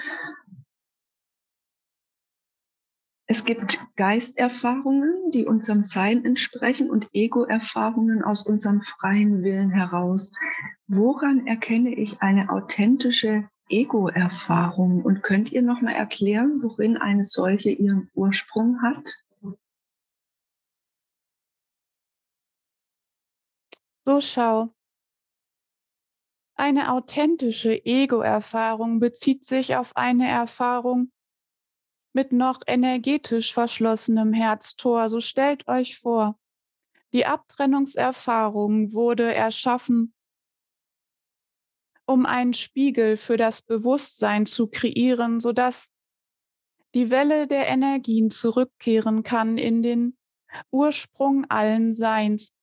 Es 3.28 3.46
gibt 3.46 3.86
Geisterfahrungen, 3.96 5.30
die 5.32 5.46
unserem 5.46 5.84
Sein 5.84 6.26
entsprechen 6.26 6.90
und 6.90 7.08
Ego-Erfahrungen 7.14 8.24
aus 8.24 8.48
unserem 8.48 8.82
freien 8.82 9.44
Willen 9.44 9.70
heraus. 9.70 10.34
Woran 10.88 11.46
erkenne 11.46 11.94
ich 11.94 12.20
eine 12.20 12.50
authentische 12.50 13.48
Ego-Erfahrung? 13.70 15.04
Und 15.04 15.22
könnt 15.22 15.52
ihr 15.52 15.62
nochmal 15.62 15.94
erklären, 15.94 16.64
worin 16.64 16.98
eine 16.98 17.26
solche 17.26 17.70
ihren 17.70 18.10
Ursprung 18.16 18.82
hat? 18.82 19.24
So 24.06 24.20
schau. 24.20 24.74
Eine 26.56 26.92
authentische 26.92 27.86
Ego-Erfahrung 27.86 29.00
bezieht 29.00 29.46
sich 29.46 29.76
auf 29.76 29.96
eine 29.96 30.30
Erfahrung 30.30 31.12
mit 32.14 32.32
noch 32.32 32.62
energetisch 32.68 33.54
verschlossenem 33.54 34.34
Herztor. 34.34 35.10
So 35.10 35.20
stellt 35.20 35.68
euch 35.68 35.98
vor, 35.98 36.38
die 37.14 37.26
Abtrennungserfahrung 37.26 38.94
wurde 38.94 39.34
erschaffen, 39.34 40.14
um 42.06 42.26
einen 42.26 42.54
Spiegel 42.54 43.18
für 43.18 43.38
das 43.38 43.62
Bewusstsein 43.62 44.46
zu 44.46 44.68
kreieren, 44.68 45.40
sodass 45.40 45.94
die 46.94 47.10
Welle 47.10 47.48
der 47.48 47.68
Energien 47.68 48.30
zurückkehren 48.30 49.24
kann 49.24 49.58
in 49.58 49.82
den 49.82 50.18
Ursprung 50.72 51.46
allen 51.50 51.94
Seins. 51.94 52.54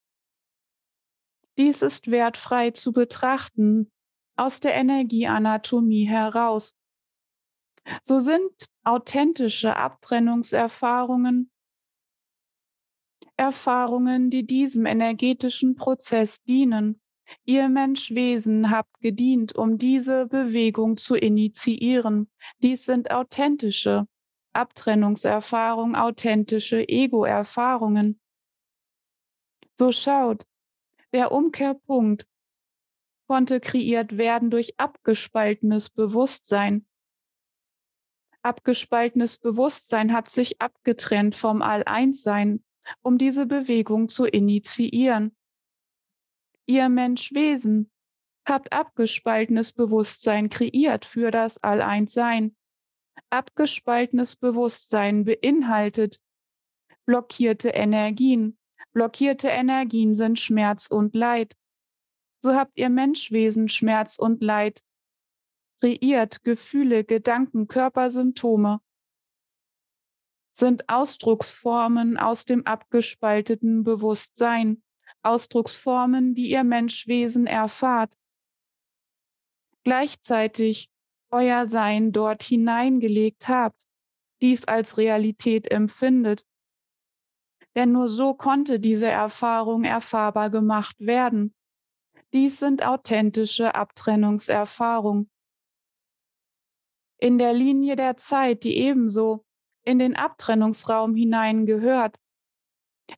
Dies 1.60 1.82
ist 1.82 2.10
wertfrei 2.10 2.70
zu 2.70 2.90
betrachten 2.90 3.92
aus 4.34 4.60
der 4.60 4.74
Energieanatomie 4.76 6.06
heraus. 6.06 6.74
So 8.02 8.18
sind 8.18 8.50
authentische 8.82 9.76
Abtrennungserfahrungen 9.76 11.50
Erfahrungen, 13.36 14.30
die 14.30 14.46
diesem 14.46 14.86
energetischen 14.86 15.74
Prozess 15.74 16.42
dienen. 16.44 16.98
Ihr 17.44 17.68
Menschwesen 17.68 18.70
habt 18.70 18.98
gedient, 19.00 19.54
um 19.54 19.76
diese 19.76 20.28
Bewegung 20.28 20.96
zu 20.96 21.14
initiieren. 21.14 22.30
Dies 22.62 22.86
sind 22.86 23.10
authentische 23.10 24.06
Abtrennungserfahrungen, 24.54 25.94
authentische 25.94 26.88
Ego-Erfahrungen. 26.88 28.18
So 29.78 29.92
schaut, 29.92 30.46
der 31.12 31.32
Umkehrpunkt 31.32 32.26
konnte 33.26 33.60
kreiert 33.60 34.18
werden 34.18 34.50
durch 34.50 34.78
abgespaltenes 34.78 35.90
Bewusstsein. 35.90 36.86
Abgespaltenes 38.42 39.38
Bewusstsein 39.38 40.12
hat 40.12 40.28
sich 40.28 40.60
abgetrennt 40.60 41.36
vom 41.36 41.62
All-Eins-Sein, 41.62 42.64
um 43.02 43.18
diese 43.18 43.46
Bewegung 43.46 44.08
zu 44.08 44.24
initiieren. 44.24 45.36
Ihr 46.66 46.88
Menschwesen 46.88 47.90
habt 48.46 48.72
abgespaltenes 48.72 49.72
Bewusstsein 49.74 50.48
kreiert 50.48 51.04
für 51.04 51.30
das 51.30 51.58
All-Eins-Sein. 51.58 52.56
Abgespaltenes 53.28 54.36
Bewusstsein 54.36 55.24
beinhaltet 55.24 56.20
blockierte 57.06 57.70
Energien, 57.70 58.58
Blockierte 58.92 59.48
Energien 59.48 60.14
sind 60.14 60.38
Schmerz 60.38 60.88
und 60.88 61.14
Leid. 61.14 61.56
So 62.40 62.54
habt 62.54 62.76
ihr 62.78 62.88
Menschwesen 62.88 63.68
Schmerz 63.68 64.18
und 64.18 64.42
Leid. 64.42 64.82
Kreiert 65.80 66.42
Gefühle, 66.42 67.04
Gedanken, 67.04 67.68
Körpersymptome 67.68 68.80
sind 70.52 70.88
Ausdrucksformen 70.88 72.18
aus 72.18 72.44
dem 72.44 72.66
abgespalteten 72.66 73.82
Bewusstsein, 73.82 74.82
Ausdrucksformen, 75.22 76.34
die 76.34 76.50
ihr 76.50 76.64
Menschwesen 76.64 77.46
erfahrt. 77.46 78.14
Gleichzeitig 79.84 80.90
euer 81.30 81.66
Sein 81.66 82.12
dort 82.12 82.42
hineingelegt 82.42 83.48
habt, 83.48 83.86
dies 84.42 84.64
als 84.66 84.98
Realität 84.98 85.70
empfindet 85.70 86.44
denn 87.76 87.92
nur 87.92 88.08
so 88.08 88.34
konnte 88.34 88.80
diese 88.80 89.08
Erfahrung 89.08 89.84
erfahrbar 89.84 90.50
gemacht 90.50 90.96
werden. 90.98 91.54
Dies 92.32 92.58
sind 92.58 92.84
authentische 92.84 93.74
Abtrennungserfahrungen. 93.74 95.30
In 97.18 97.38
der 97.38 97.52
Linie 97.52 97.96
der 97.96 98.16
Zeit, 98.16 98.64
die 98.64 98.76
ebenso 98.78 99.44
in 99.84 99.98
den 99.98 100.16
Abtrennungsraum 100.16 101.14
hineingehört, 101.14 102.16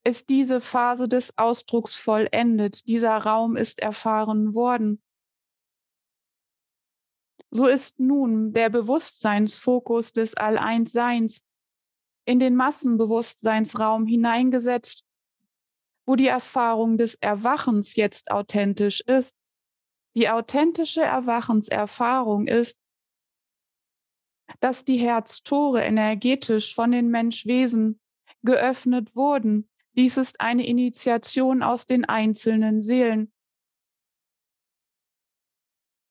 ist 0.05 0.29
diese 0.31 0.61
Phase 0.61 1.09
des 1.09 1.37
Ausdrucks 1.37 1.95
vollendet, 1.95 2.87
dieser 2.89 3.17
Raum 3.19 3.57
ist 3.57 3.81
erfahren 3.81 4.55
worden. 4.55 5.03
So 7.51 7.67
ist 7.67 8.01
nun 8.01 8.55
der 8.55 8.71
Bewusstseinsfokus 8.71 10.15
des 10.15 10.35
All-Eins-Seins 10.35 11.45
in 12.25 12.39
den 12.39 12.57
Massenbewusstseinsraum 12.57 14.07
hineingesetzt, 14.07 15.05
wo 16.07 16.17
die 16.17 16.29
Erfahrung 16.29 16.99
des 16.99 17.15
Erwachens 17.17 17.97
jetzt 17.97 18.31
authentisch 18.31 19.01
ist. 19.01 19.37
Die 20.15 20.29
authentische 20.29 21.03
Erwachenserfahrung 21.03 22.47
ist, 22.47 22.79
dass 24.61 24.85
die 24.85 24.99
Herztore 24.99 25.83
energetisch 25.83 26.75
von 26.75 26.91
den 26.93 27.09
Menschwesen 27.09 28.01
geöffnet 28.43 29.15
wurden. 29.17 29.69
Dies 29.97 30.17
ist 30.17 30.41
eine 30.41 30.67
Initiation 30.67 31.63
aus 31.63 31.87
den 31.87 32.05
einzelnen 32.05 32.83
Seelen. 32.83 33.33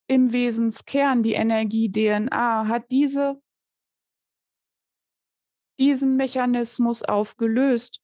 Im 0.08 0.34
Wesenskern, 0.34 1.24
die 1.24 1.34
Energie 1.34 1.92
DNA, 1.92 2.68
hat 2.68 2.92
diese, 2.92 3.42
diesen 5.82 6.16
Mechanismus 6.16 7.02
aufgelöst. 7.02 8.02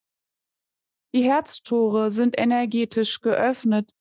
Die 1.13 1.23
Herztore 1.23 2.09
sind 2.09 2.37
energetisch 2.37 3.21
geöffnet. 3.21 3.93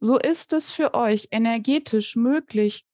So 0.00 0.18
ist 0.18 0.52
es 0.52 0.72
für 0.72 0.92
euch 0.94 1.28
energetisch 1.30 2.16
möglich, 2.16 2.84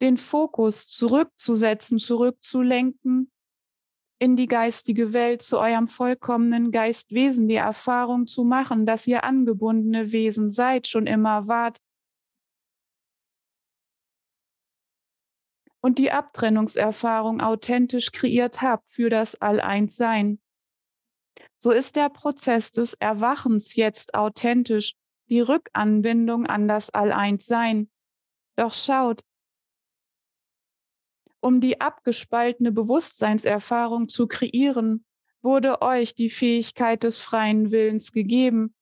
den 0.00 0.16
Fokus 0.16 0.88
zurückzusetzen, 0.88 1.98
zurückzulenken 1.98 3.30
in 4.18 4.36
die 4.36 4.46
geistige 4.46 5.12
Welt, 5.12 5.42
zu 5.42 5.58
eurem 5.58 5.88
vollkommenen 5.88 6.70
Geistwesen, 6.72 7.48
die 7.48 7.56
Erfahrung 7.56 8.26
zu 8.26 8.44
machen, 8.44 8.86
dass 8.86 9.06
ihr 9.06 9.24
angebundene 9.24 10.10
Wesen 10.10 10.50
seid, 10.50 10.86
schon 10.88 11.06
immer 11.06 11.48
wart. 11.48 11.78
Und 15.82 15.98
die 15.98 16.12
Abtrennungserfahrung 16.12 17.40
authentisch 17.40 18.12
kreiert 18.12 18.62
habt 18.62 18.88
für 18.88 19.10
das 19.10 19.34
All-Eins-Sein. 19.34 20.40
So 21.58 21.72
ist 21.72 21.96
der 21.96 22.08
Prozess 22.08 22.70
des 22.72 22.94
Erwachens 22.94 23.74
jetzt 23.74 24.14
authentisch, 24.14 24.94
die 25.28 25.40
Rückanbindung 25.40 26.46
an 26.46 26.68
das 26.68 26.90
All-Eins-Sein. 26.90 27.90
Doch 28.56 28.74
schaut, 28.74 29.24
um 31.40 31.60
die 31.60 31.80
abgespaltene 31.80 32.70
Bewusstseinserfahrung 32.70 34.08
zu 34.08 34.28
kreieren, 34.28 35.04
wurde 35.40 35.82
euch 35.82 36.14
die 36.14 36.30
Fähigkeit 36.30 37.02
des 37.02 37.20
freien 37.20 37.72
Willens 37.72 38.12
gegeben. 38.12 38.76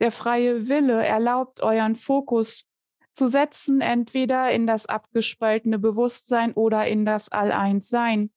Der 0.00 0.12
freie 0.12 0.68
Wille 0.68 1.04
erlaubt 1.04 1.60
euren 1.60 1.96
Fokus 1.96 2.67
zu 3.18 3.26
setzen, 3.26 3.80
entweder 3.80 4.52
in 4.52 4.68
das 4.68 4.86
abgespaltene 4.86 5.80
Bewusstsein 5.80 6.52
oder 6.52 6.86
in 6.86 7.04
das 7.04 7.28
All-Eins-Sein. 7.28 8.32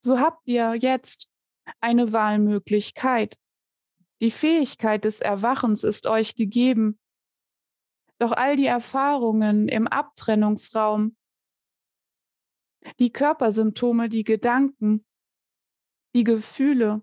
So 0.00 0.18
habt 0.18 0.48
ihr 0.48 0.74
jetzt 0.74 1.28
eine 1.80 2.14
Wahlmöglichkeit. 2.14 3.38
Die 4.22 4.30
Fähigkeit 4.30 5.04
des 5.04 5.20
Erwachens 5.20 5.84
ist 5.84 6.06
euch 6.06 6.34
gegeben, 6.34 6.98
doch 8.18 8.32
all 8.32 8.56
die 8.56 8.66
Erfahrungen 8.66 9.68
im 9.68 9.86
Abtrennungsraum, 9.86 11.14
die 12.98 13.12
Körpersymptome, 13.12 14.08
die 14.08 14.24
Gedanken, 14.24 15.04
die 16.14 16.24
Gefühle 16.24 17.02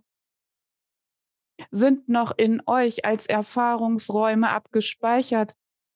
sind 1.70 2.10
noch 2.10 2.36
in 2.36 2.64
euch 2.66 3.06
als 3.06 3.28
Erfahrungsräume 3.28 4.50
abgespeichert. 4.50 5.56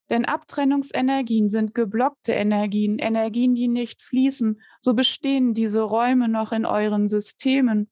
Denn 0.10 0.26
Abtrennungsenergien 0.26 1.50
sind 1.50 1.74
geblockte 1.74 2.32
Energien, 2.32 2.98
Energien, 2.98 3.56
die 3.56 3.68
nicht 3.68 4.02
fließen. 4.02 4.62
So 4.80 4.94
bestehen 4.94 5.54
diese 5.54 5.82
Räume 5.82 6.30
noch 6.30 6.54
in 6.54 6.66
euren 6.66 7.10
Systemen. 7.10 7.90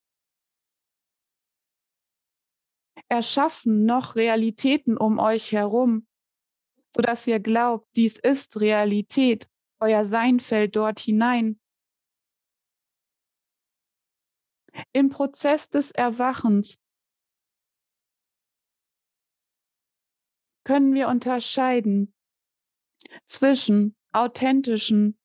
Erschaffen 3.10 3.86
noch 3.86 4.16
Realitäten 4.16 4.98
um 4.98 5.20
euch 5.20 5.52
herum, 5.52 6.08
sodass 6.96 7.28
ihr 7.28 7.40
glaubt, 7.40 7.88
dies 7.96 8.18
ist 8.18 8.60
Realität, 8.62 9.48
euer 9.80 10.06
Sein 10.06 10.40
fällt 10.40 10.76
dort 10.76 11.00
hinein. 11.00 11.60
Im 14.92 15.10
Prozess 15.10 15.70
des 15.70 15.92
Erwachens 15.92 16.80
können 20.66 20.94
wir 20.94 21.08
unterscheiden 21.08 22.14
zwischen 23.26 23.96
authentischen 24.12 25.18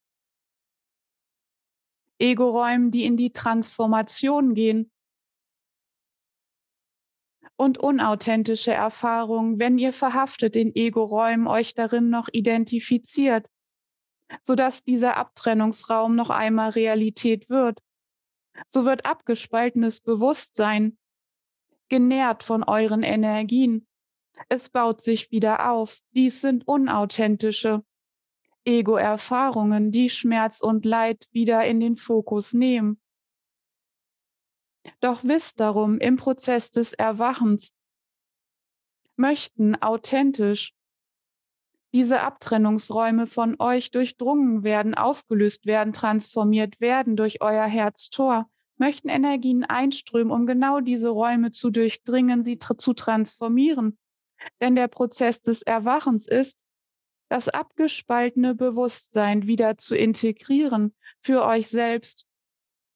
Ego-Räumen, 2.20 2.90
die 2.90 3.04
in 3.04 3.16
die 3.16 3.32
Transformation 3.32 4.54
gehen 4.54 4.92
und 7.56 7.78
unauthentische 7.78 8.72
Erfahrungen, 8.72 9.58
wenn 9.58 9.78
ihr 9.78 9.92
verhaftet 9.92 10.56
in 10.56 10.74
Ego-Räumen 10.74 11.46
euch 11.46 11.74
darin 11.74 12.10
noch 12.10 12.28
identifiziert, 12.32 13.48
sodass 14.42 14.84
dieser 14.84 15.16
Abtrennungsraum 15.16 16.14
noch 16.14 16.30
einmal 16.30 16.70
Realität 16.70 17.48
wird. 17.48 17.82
So 18.68 18.84
wird 18.84 19.06
abgespaltenes 19.06 20.00
Bewusstsein 20.00 20.98
genährt 21.88 22.42
von 22.42 22.62
euren 22.62 23.02
Energien. 23.02 23.86
Es 24.48 24.68
baut 24.68 25.00
sich 25.02 25.30
wieder 25.30 25.70
auf. 25.70 26.00
Dies 26.14 26.40
sind 26.40 26.66
unauthentische 26.66 27.84
Ego-Erfahrungen, 28.64 29.90
die 29.92 30.10
Schmerz 30.10 30.60
und 30.60 30.84
Leid 30.84 31.28
wieder 31.32 31.64
in 31.66 31.80
den 31.80 31.96
Fokus 31.96 32.52
nehmen. 32.52 33.00
Doch 35.00 35.24
wisst 35.24 35.60
darum, 35.60 35.98
im 35.98 36.16
Prozess 36.16 36.70
des 36.70 36.92
Erwachens 36.92 37.72
möchten 39.16 39.76
authentisch 39.76 40.74
diese 41.92 42.20
Abtrennungsräume 42.20 43.26
von 43.26 43.56
euch 43.58 43.90
durchdrungen 43.90 44.62
werden, 44.62 44.94
aufgelöst 44.94 45.66
werden, 45.66 45.92
transformiert 45.92 46.80
werden 46.80 47.16
durch 47.16 47.42
euer 47.42 47.66
Herztor, 47.66 48.48
möchten 48.76 49.08
Energien 49.08 49.64
einströmen, 49.64 50.32
um 50.32 50.46
genau 50.46 50.80
diese 50.80 51.08
Räume 51.08 51.50
zu 51.50 51.70
durchdringen, 51.70 52.44
sie 52.44 52.58
tr 52.58 52.78
zu 52.78 52.94
transformieren. 52.94 53.98
Denn 54.60 54.74
der 54.74 54.88
Prozess 54.88 55.42
des 55.42 55.62
Erwachens 55.62 56.26
ist, 56.26 56.58
das 57.30 57.48
abgespaltene 57.48 58.54
Bewusstsein 58.54 59.46
wieder 59.46 59.78
zu 59.78 59.96
integrieren 59.96 60.94
für 61.20 61.44
euch 61.44 61.68
selbst 61.68 62.26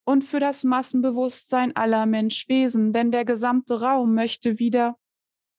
und 0.04 0.22
für 0.22 0.40
das 0.40 0.64
Massenbewusstsein 0.64 1.76
aller 1.76 2.06
Menschwesen, 2.06 2.92
denn 2.92 3.10
der 3.10 3.24
gesamte 3.24 3.80
Raum 3.80 4.14
möchte 4.14 4.58
wieder 4.58 4.98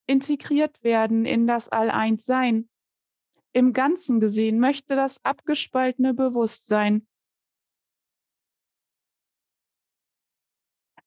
integriert 0.08 0.84
werden 0.84 1.26
in 1.26 1.48
das 1.48 1.70
All-Eins-Sein. 1.70 2.70
Im 3.54 3.74
Ganzen 3.74 4.20
gesehen 4.20 4.60
möchte 4.60 4.96
das 4.96 5.24
abgespaltene 5.24 6.14
Bewusstsein 6.14 7.08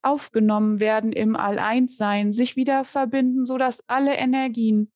aufgenommen 0.01 0.79
werden 0.79 1.11
im 1.11 1.35
All-Eins-Sein, 1.35 2.33
sich 2.33 2.55
wieder 2.55 2.83
verbinden, 2.83 3.45
sodass 3.45 3.83
alle 3.87 4.15
Energien, 4.15 4.91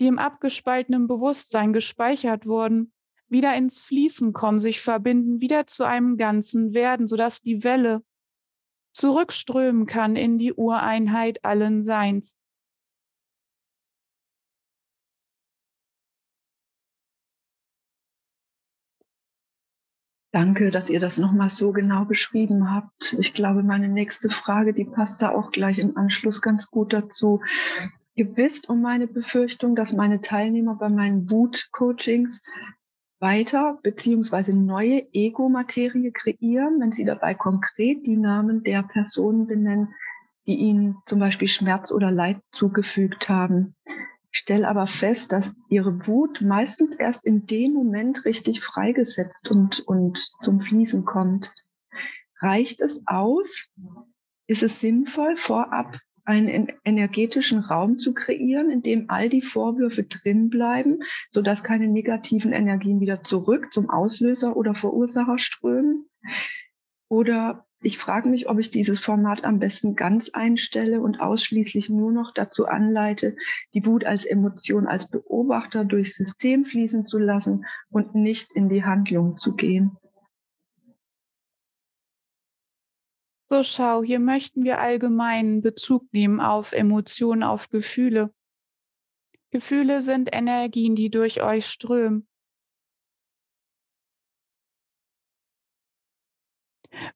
die 0.00 0.06
im 0.06 0.18
abgespaltenen 0.18 1.06
Bewusstsein 1.06 1.72
gespeichert 1.72 2.46
wurden, 2.46 2.92
wieder 3.28 3.54
ins 3.54 3.82
Fließen 3.82 4.32
kommen, 4.32 4.58
sich 4.58 4.80
verbinden, 4.80 5.40
wieder 5.40 5.66
zu 5.66 5.84
einem 5.84 6.16
Ganzen 6.16 6.74
werden, 6.74 7.06
sodass 7.06 7.42
die 7.42 7.62
Welle 7.62 8.02
zurückströmen 8.92 9.86
kann 9.86 10.16
in 10.16 10.38
die 10.38 10.52
Ureinheit 10.52 11.44
allen 11.44 11.84
Seins. 11.84 12.36
Danke, 20.32 20.70
dass 20.70 20.88
ihr 20.88 21.00
das 21.00 21.18
nochmal 21.18 21.50
so 21.50 21.72
genau 21.72 22.04
beschrieben 22.04 22.72
habt. 22.72 23.16
Ich 23.18 23.34
glaube, 23.34 23.64
meine 23.64 23.88
nächste 23.88 24.28
Frage, 24.30 24.72
die 24.72 24.84
passt 24.84 25.20
da 25.22 25.30
auch 25.30 25.50
gleich 25.50 25.80
im 25.80 25.96
Anschluss 25.96 26.40
ganz 26.40 26.70
gut 26.70 26.92
dazu. 26.92 27.40
Ihr 28.14 28.36
wisst 28.36 28.68
um 28.68 28.80
meine 28.80 29.08
Befürchtung, 29.08 29.74
dass 29.74 29.92
meine 29.92 30.20
Teilnehmer 30.20 30.76
bei 30.76 30.88
meinen 30.88 31.28
Wut-Coachings 31.30 32.42
weiter 33.18 33.78
beziehungsweise 33.82 34.54
neue 34.54 35.02
Ego-Materie 35.12 36.12
kreieren, 36.12 36.80
wenn 36.80 36.92
Sie 36.92 37.04
dabei 37.04 37.34
konkret 37.34 38.06
die 38.06 38.16
Namen 38.16 38.62
der 38.62 38.84
Personen 38.84 39.48
benennen, 39.48 39.94
die 40.46 40.56
Ihnen 40.56 40.96
zum 41.06 41.18
Beispiel 41.18 41.48
Schmerz 41.48 41.90
oder 41.90 42.10
Leid 42.10 42.38
zugefügt 42.52 43.28
haben. 43.28 43.74
Stelle 44.30 44.68
aber 44.68 44.86
fest, 44.86 45.32
dass 45.32 45.52
Ihre 45.68 46.06
Wut 46.06 46.40
meistens 46.40 46.94
erst 46.94 47.24
in 47.24 47.46
dem 47.46 47.72
Moment 47.72 48.24
richtig 48.24 48.60
freigesetzt 48.60 49.50
und, 49.50 49.80
und 49.80 50.18
zum 50.40 50.60
Fließen 50.60 51.04
kommt. 51.04 51.52
Reicht 52.38 52.80
es 52.80 53.02
aus? 53.06 53.68
Ist 54.46 54.62
es 54.62 54.80
sinnvoll, 54.80 55.36
vorab 55.36 55.98
einen 56.24 56.68
energetischen 56.84 57.58
Raum 57.58 57.98
zu 57.98 58.14
kreieren, 58.14 58.70
in 58.70 58.82
dem 58.82 59.06
all 59.08 59.28
die 59.28 59.42
Vorwürfe 59.42 60.04
drin 60.04 60.48
bleiben, 60.48 61.00
sodass 61.30 61.64
keine 61.64 61.88
negativen 61.88 62.52
Energien 62.52 63.00
wieder 63.00 63.24
zurück 63.24 63.72
zum 63.72 63.90
Auslöser 63.90 64.56
oder 64.56 64.74
Verursacher 64.74 65.38
strömen? 65.38 66.08
Oder 67.08 67.66
ich 67.82 67.96
frage 67.96 68.28
mich, 68.28 68.48
ob 68.48 68.58
ich 68.58 68.70
dieses 68.70 68.98
Format 68.98 69.44
am 69.44 69.58
besten 69.58 69.96
ganz 69.96 70.28
einstelle 70.30 71.00
und 71.00 71.20
ausschließlich 71.20 71.88
nur 71.88 72.12
noch 72.12 72.32
dazu 72.34 72.66
anleite, 72.66 73.36
die 73.72 73.86
Wut 73.86 74.04
als 74.04 74.26
Emotion, 74.26 74.86
als 74.86 75.08
Beobachter 75.08 75.84
durchs 75.84 76.16
System 76.16 76.64
fließen 76.64 77.06
zu 77.06 77.18
lassen 77.18 77.64
und 77.90 78.14
nicht 78.14 78.52
in 78.52 78.68
die 78.68 78.84
Handlung 78.84 79.38
zu 79.38 79.56
gehen. 79.56 79.96
So 83.48 83.62
schau, 83.62 84.04
hier 84.04 84.20
möchten 84.20 84.62
wir 84.62 84.78
allgemeinen 84.78 85.62
Bezug 85.62 86.04
nehmen 86.12 86.38
auf 86.38 86.72
Emotionen, 86.72 87.42
auf 87.42 87.70
Gefühle. 87.70 88.32
Gefühle 89.50 90.02
sind 90.02 90.28
Energien, 90.32 90.94
die 90.94 91.10
durch 91.10 91.42
euch 91.42 91.66
strömen. 91.66 92.29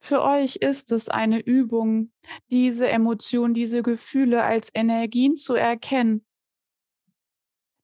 Für 0.01 0.23
euch 0.23 0.57
ist 0.57 0.93
es 0.93 1.09
eine 1.09 1.41
Übung, 1.41 2.13
diese 2.51 2.89
Emotionen, 2.89 3.55
diese 3.55 3.83
Gefühle 3.83 4.43
als 4.43 4.71
Energien 4.75 5.37
zu 5.37 5.55
erkennen. 5.55 6.25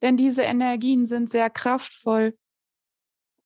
Denn 0.03 0.17
diese 0.17 0.43
Energien 0.43 1.07
sind 1.07 1.29
sehr 1.29 1.51
kraftvoll. 1.51 2.37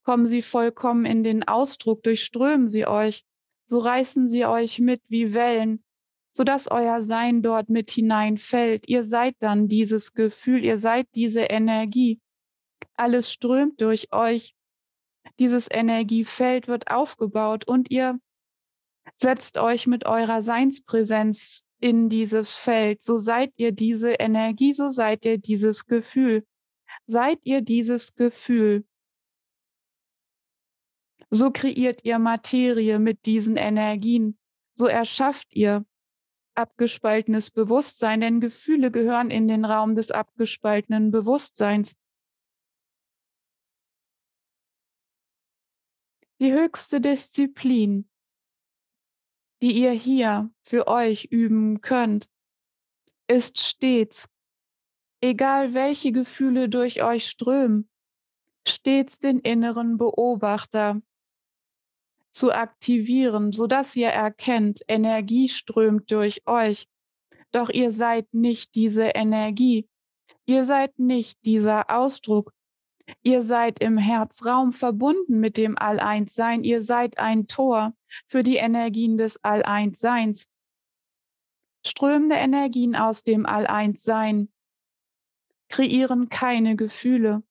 Kommen 0.03 0.27
sie 0.27 0.43
vollkommen 0.43 1.05
in 1.05 1.25
den 1.25 1.43
Ausdruck, 1.43 2.03
durchströmen 2.03 2.69
sie 2.69 2.87
euch 2.87 3.25
so 3.67 3.79
reißen 3.79 4.29
sie 4.29 4.45
euch 4.45 4.79
mit 4.79 5.03
wie 5.09 5.35
Wellen, 5.35 5.83
so 6.33 6.45
dass 6.45 6.71
euer 6.71 7.03
Sein 7.03 7.43
dort 7.43 7.69
mit 7.69 7.91
hineinfällt. 7.91 8.89
Ihr 8.89 9.03
seid 9.03 9.37
dann 9.39 9.69
dieses 9.69 10.13
Gefühl, 10.13 10.65
ihr 10.65 10.79
seid 10.79 11.09
diese 11.15 11.43
Energie. 11.43 12.21
Alles 12.95 13.33
strömt 13.33 13.81
durch 13.81 14.13
euch. 14.13 14.55
Dieses 15.39 15.69
Energiefeld 15.71 16.69
wird 16.69 16.91
aufgebaut 16.91 17.67
und 17.67 17.91
ihr 17.91 18.19
setzt 19.17 19.59
euch 19.59 19.87
mit 19.87 20.07
eurer 20.07 20.43
Seinspräsenz 20.43 21.63
in 21.81 22.09
dieses 22.09 22.55
Feld. 22.55 23.03
So 23.03 23.17
seid 23.17 23.53
ihr 23.57 23.73
diese 23.73 24.13
Energie, 24.13 24.73
so 24.73 24.91
seid 24.91 25.25
ihr 25.25 25.39
dieses 25.39 25.87
Gefühl. 25.87 26.47
Seid 27.07 27.41
ihr 27.43 27.61
dieses 27.61 28.15
Gefühl. 28.15 28.87
So 31.31 31.51
kreiert 31.51 32.05
ihr 32.05 32.19
Materie 32.19 32.99
mit 32.99 33.27
diesen 33.27 33.57
Energien. 33.57 34.39
So 34.73 34.87
erschafft 34.87 35.53
ihr 35.53 35.85
abgespaltenes 36.55 37.51
Bewusstsein, 37.51 38.21
denn 38.21 38.41
Gefühle 38.41 38.91
gehören 38.91 39.31
in 39.31 39.49
den 39.49 39.65
Raum 39.65 39.97
des 39.97 40.11
abgespaltenen 40.11 41.11
Bewusstseins. 41.11 41.97
Die 46.41 46.53
höchste 46.53 47.01
Disziplin, 47.01 48.09
die 49.63 49.73
ihr 49.73 49.93
hier 49.93 50.51
für 50.63 50.87
euch 50.87 51.27
üben 51.31 51.81
könnt, 51.81 52.29
ist 53.27 53.61
stets, 53.61 54.29
egal 55.21 55.75
welche 55.75 56.13
Gefühle 56.13 56.69
durch 56.69 57.03
euch 57.03 57.27
strömen, 57.27 57.89
stets 58.67 59.19
den 59.19 59.39
inneren 59.41 59.97
Beobachter 59.97 61.01
zu 62.31 62.53
aktivieren, 62.53 63.53
sodass 63.53 63.95
ihr 63.97 64.09
erkennt, 64.09 64.83
Energie 64.89 65.49
strömt 65.49 66.11
durch 66.11 66.47
euch. 66.47 66.89
Doch 67.53 67.71
ihr 67.71 67.93
seid 67.93 68.35
nicht 68.35 68.75
diese 68.75 69.05
Energie. 69.05 69.89
Ihr 70.45 70.65
seid 70.65 70.99
nicht 70.99 71.45
dieser 71.45 71.89
Ausdruck. 71.91 72.53
Ihr 73.23 73.43
seid 73.43 73.81
im 73.81 73.99
Herzraum 73.99 74.73
verbunden 74.73 75.41
mit 75.41 75.57
dem 75.57 75.77
All-Eins-Sein. 75.79 76.65
Ihr 76.65 76.83
seid 76.83 77.19
ein 77.19 77.47
Tor 77.47 77.95
für 78.27 78.43
die 78.43 78.57
Energien 78.57 79.19
des 79.19 79.43
All-Eins-Seins. 79.43 80.49
Strömende 81.87 82.37
Energien 82.37 82.97
aus 82.97 83.25
dem 83.25 83.47
All-Eins-Sein 83.47 84.53
kreieren 85.69 86.29
keine 86.29 86.77
Gefühle. 86.77 87.43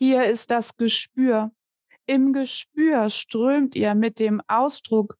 Hier 0.00 0.24
ist 0.26 0.50
das 0.50 0.76
Gespür, 0.76 1.52
im 2.06 2.32
Gespür 2.32 3.10
strömt 3.10 3.74
ihr 3.74 3.94
mit 3.94 4.18
dem 4.18 4.40
Ausdruck. 4.48 5.18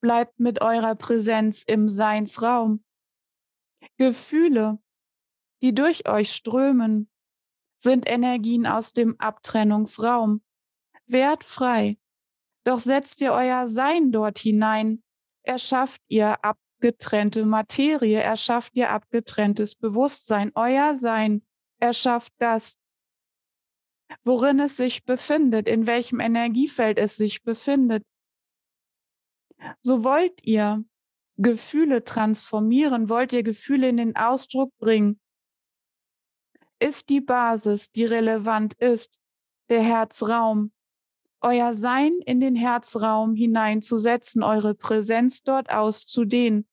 Bleibt 0.00 0.38
mit 0.38 0.60
eurer 0.60 0.94
Präsenz 0.94 1.62
im 1.62 1.88
Seinsraum. 1.88 2.84
Gefühle, 3.96 4.78
die 5.62 5.74
durch 5.74 6.06
euch 6.06 6.32
strömen, 6.32 7.10
sind 7.78 8.08
Energien 8.08 8.66
aus 8.66 8.92
dem 8.92 9.18
Abtrennungsraum. 9.18 10.42
Wertfrei. 11.06 11.98
Doch 12.64 12.80
setzt 12.80 13.20
ihr 13.20 13.32
euer 13.32 13.66
Sein 13.66 14.12
dort 14.12 14.38
hinein, 14.38 15.02
erschafft 15.42 16.02
ihr 16.08 16.44
abgetrennte 16.44 17.44
Materie, 17.44 18.20
erschafft 18.20 18.76
ihr 18.76 18.90
abgetrenntes 18.90 19.74
Bewusstsein. 19.74 20.52
Euer 20.54 20.94
Sein 20.96 21.46
erschafft 21.78 22.32
das, 22.38 22.78
worin 24.24 24.60
es 24.60 24.76
sich 24.76 25.04
befindet, 25.04 25.66
in 25.66 25.86
welchem 25.86 26.20
Energiefeld 26.20 26.98
es 26.98 27.16
sich 27.16 27.42
befindet. 27.42 28.04
So 29.80 30.04
wollt 30.04 30.44
ihr 30.44 30.84
Gefühle 31.36 32.04
transformieren, 32.04 33.08
wollt 33.08 33.32
ihr 33.32 33.42
Gefühle 33.42 33.88
in 33.88 33.96
den 33.96 34.16
Ausdruck 34.16 34.76
bringen, 34.78 35.20
ist 36.78 37.08
die 37.08 37.20
Basis, 37.20 37.90
die 37.92 38.04
relevant 38.04 38.74
ist, 38.74 39.18
der 39.68 39.82
Herzraum, 39.82 40.72
euer 41.40 41.74
Sein 41.74 42.18
in 42.24 42.40
den 42.40 42.56
Herzraum 42.56 43.34
hineinzusetzen, 43.34 44.42
eure 44.42 44.74
Präsenz 44.74 45.42
dort 45.42 45.70
auszudehnen. 45.70 46.66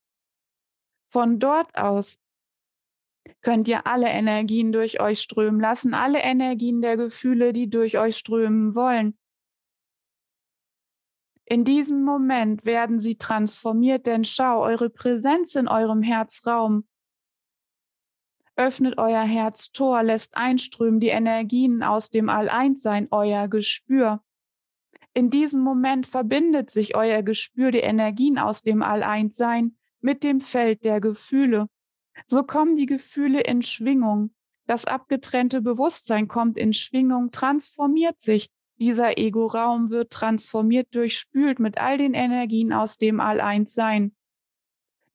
Von 1.11 1.39
dort 1.39 1.75
aus 1.75 2.19
könnt 3.41 3.67
ihr 3.67 3.85
alle 3.87 4.09
Energien 4.09 4.71
durch 4.71 4.99
euch 4.99 5.21
strömen 5.21 5.59
lassen, 5.59 5.93
alle 5.93 6.19
Energien 6.19 6.81
der 6.81 6.97
Gefühle, 6.97 7.53
die 7.53 7.69
durch 7.69 7.97
euch 7.97 8.17
strömen 8.17 8.75
wollen. 8.75 9.17
In 11.47 11.63
diesem 11.63 12.03
Moment 12.03 12.65
werden 12.65 12.97
sie 12.97 13.17
transformiert, 13.17 14.07
denn 14.07 14.25
schau, 14.25 14.63
eure 14.63 14.89
Präsenz 14.89 15.53
in 15.53 15.67
eurem 15.67 16.01
Herzraum 16.01 16.87
öffnet 18.55 18.97
euer 18.97 19.21
Herztor, 19.21 20.03
lässt 20.03 20.37
einströmen 20.37 20.99
die 20.99 21.09
Energien 21.09 21.83
aus 21.83 22.09
dem 22.09 22.29
All-Eins-Sein, 22.29 23.07
euer 23.11 23.47
Gespür. 23.47 24.21
In 25.13 25.29
diesem 25.29 25.61
Moment 25.61 26.07
verbindet 26.07 26.69
sich 26.69 26.95
euer 26.95 27.23
Gespür, 27.23 27.71
die 27.71 27.79
Energien 27.79 28.37
aus 28.37 28.63
dem 28.63 28.81
All-Eins-Sein, 28.81 29.77
mit 30.01 30.23
dem 30.23 30.41
Feld 30.41 30.83
der 30.83 31.01
Gefühle. 31.01 31.67
So 32.27 32.43
kommen 32.43 32.75
die 32.75 32.85
Gefühle 32.85 33.41
in 33.41 33.61
Schwingung. 33.61 34.33
Das 34.67 34.85
abgetrennte 34.85 35.61
Bewusstsein 35.61 36.27
kommt 36.27 36.57
in 36.57 36.73
Schwingung, 36.73 37.31
transformiert 37.31 38.21
sich. 38.21 38.49
Dieser 38.77 39.17
Ego-Raum 39.17 39.89
wird 39.89 40.11
transformiert, 40.11 40.93
durchspült 40.93 41.59
mit 41.59 41.77
all 41.77 41.97
den 41.97 42.13
Energien 42.13 42.73
aus 42.73 42.97
dem 42.97 43.19
All-Eins-Sein. 43.19 44.15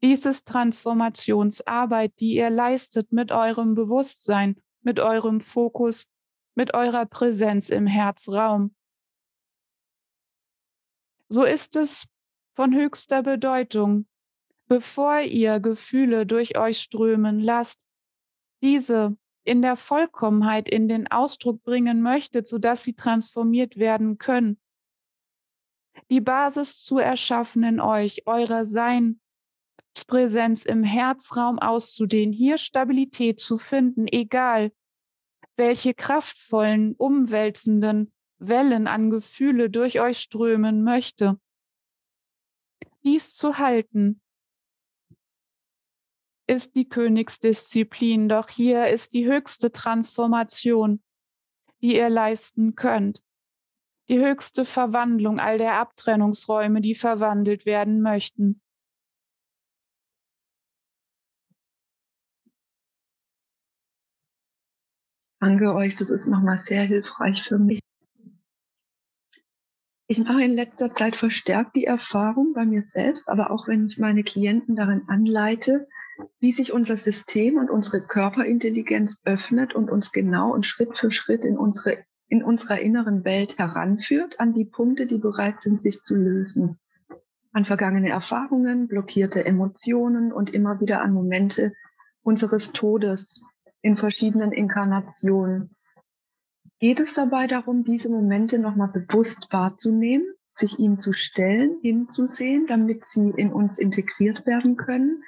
Dies 0.03 0.25
ist 0.25 0.49
Transformationsarbeit, 0.49 2.19
die 2.21 2.37
ihr 2.37 2.51
leistet 2.51 3.13
mit 3.13 3.33
eurem 3.33 3.75
Bewusstsein, 3.75 4.61
mit 4.83 4.99
eurem 4.99 5.41
Fokus, 5.41 6.11
mit 6.55 6.73
eurer 6.75 7.05
Präsenz 7.05 7.69
im 7.69 7.87
Herzraum. 7.87 8.75
So 11.29 11.45
ist 11.45 11.77
es 11.77 12.09
von 12.55 12.75
höchster 12.75 13.23
Bedeutung, 13.23 14.09
bevor 14.69 15.21
ihr 15.21 15.61
Gefühle 15.61 16.27
durch 16.27 16.57
euch 16.57 16.81
strömen 16.81 17.39
lasst, 17.39 17.87
diese 18.63 19.17
in 19.45 19.63
der 19.63 19.77
Vollkommenheit 19.77 20.69
in 20.69 20.89
den 20.89 21.11
Ausdruck 21.11 21.63
bringen 21.63 22.03
möchtet, 22.03 22.49
sodass 22.49 22.83
sie 22.83 22.95
transformiert 22.95 23.77
werden 23.77 24.19
können. 24.19 24.61
Die 26.11 26.21
Basis 26.21 26.83
zu 26.83 26.99
erschaffen 26.99 27.63
in 27.65 27.81
euch, 27.81 28.27
eure 28.27 28.67
Seinspräsenz 29.94 30.64
im 30.64 30.83
Herzraum 30.83 31.59
auszudehnen, 31.59 32.33
hier 32.33 32.59
Stabilität 32.59 33.40
zu 33.40 33.59
finden, 33.59 34.07
egal 34.07 34.72
welche 35.57 35.94
kraftvollen, 35.94 36.94
umwälzenden 36.94 38.12
Wellen 38.38 38.87
an 38.87 39.11
Gefühle 39.11 39.68
durch 39.68 40.00
euch 40.00 40.18
strömen 40.18 40.83
möchte. 40.83 41.38
Dies 43.05 43.35
zu 43.35 43.59
halten, 43.59 44.20
ist 46.46 46.74
die 46.76 46.88
Königsdisziplin, 46.88 48.29
doch 48.29 48.48
hier 48.48 48.88
ist 48.88 49.12
die 49.12 49.26
höchste 49.26 49.70
Transformation, 49.70 51.03
die 51.81 51.96
ihr 51.96 52.09
leisten 52.09 52.74
könnt. 52.74 53.22
die 54.11 54.18
höchste 54.18 54.64
Verwandlung 54.64 55.38
all 55.38 55.57
der 55.57 55.74
Abtrennungsräume, 55.74 56.81
die 56.81 56.96
verwandelt 56.96 57.64
werden 57.64 58.03
möchten. 58.03 58.61
Danke 65.40 65.74
euch, 65.74 65.96
das 65.96 66.11
ist 66.11 66.26
nochmal 66.26 66.59
sehr 66.59 66.83
hilfreich 66.83 67.42
für 67.42 67.59
mich. 67.59 67.81
Ich 70.07 70.18
mache 70.18 70.44
in 70.44 70.53
letzter 70.53 70.90
Zeit 70.90 71.16
verstärkt 71.16 71.76
die 71.76 71.85
Erfahrung 71.85 72.53
bei 72.53 72.66
mir 72.66 72.83
selbst, 72.83 73.29
aber 73.29 73.50
auch 73.50 73.66
wenn 73.66 73.87
ich 73.87 73.96
meine 73.96 74.22
Klienten 74.22 74.76
darin 74.76 75.05
anleite, 75.07 75.88
wie 76.40 76.53
sich 76.53 76.72
unser 76.72 76.96
System 76.96 77.57
und 77.57 77.70
unsere 77.70 78.03
Körperintelligenz 78.03 79.22
öffnet 79.24 79.74
und 79.74 79.90
uns 79.90 80.12
genau 80.12 80.53
und 80.53 80.66
Schritt 80.66 80.98
für 80.98 81.11
Schritt 81.11 81.44
in 81.44 81.57
unsere 81.57 82.05
in 82.29 82.44
unserer 82.44 82.79
inneren 82.79 83.24
Welt 83.24 83.59
heranführt 83.59 84.38
an 84.38 84.53
die 84.53 84.64
Punkte, 84.64 85.07
die 85.07 85.18
bereit 85.18 85.61
sind, 85.61 85.81
sich 85.81 86.03
zu 86.03 86.14
lösen. 86.14 86.79
An 87.53 87.64
vergangene 87.64 88.11
Erfahrungen, 88.11 88.87
blockierte 88.87 89.44
Emotionen 89.44 90.33
und 90.33 90.50
immer 90.50 90.81
wieder 90.81 91.00
an 91.00 91.12
Momente 91.12 91.72
unseres 92.22 92.72
Todes 92.72 93.42
in 93.83 93.97
verschiedenen 93.97 94.53
Inkarnationen. 94.53 95.77
Geht 96.79 97.01
es 97.01 97.14
dabei 97.14 97.47
darum, 97.47 97.85
diese 97.85 98.09
Momente 98.09 98.59
nochmal 98.59 98.88
bewusst 98.88 99.49
wahrzunehmen, 99.51 100.27
sich 100.53 100.79
ihm 100.79 100.99
zu 100.99 101.12
stellen, 101.12 101.79
hinzusehen, 101.83 102.66
damit 102.66 103.05
sie 103.07 103.31
in 103.37 103.53
uns 103.53 103.79
integriert 103.79 104.47
werden 104.47 104.77
können? 104.77 105.23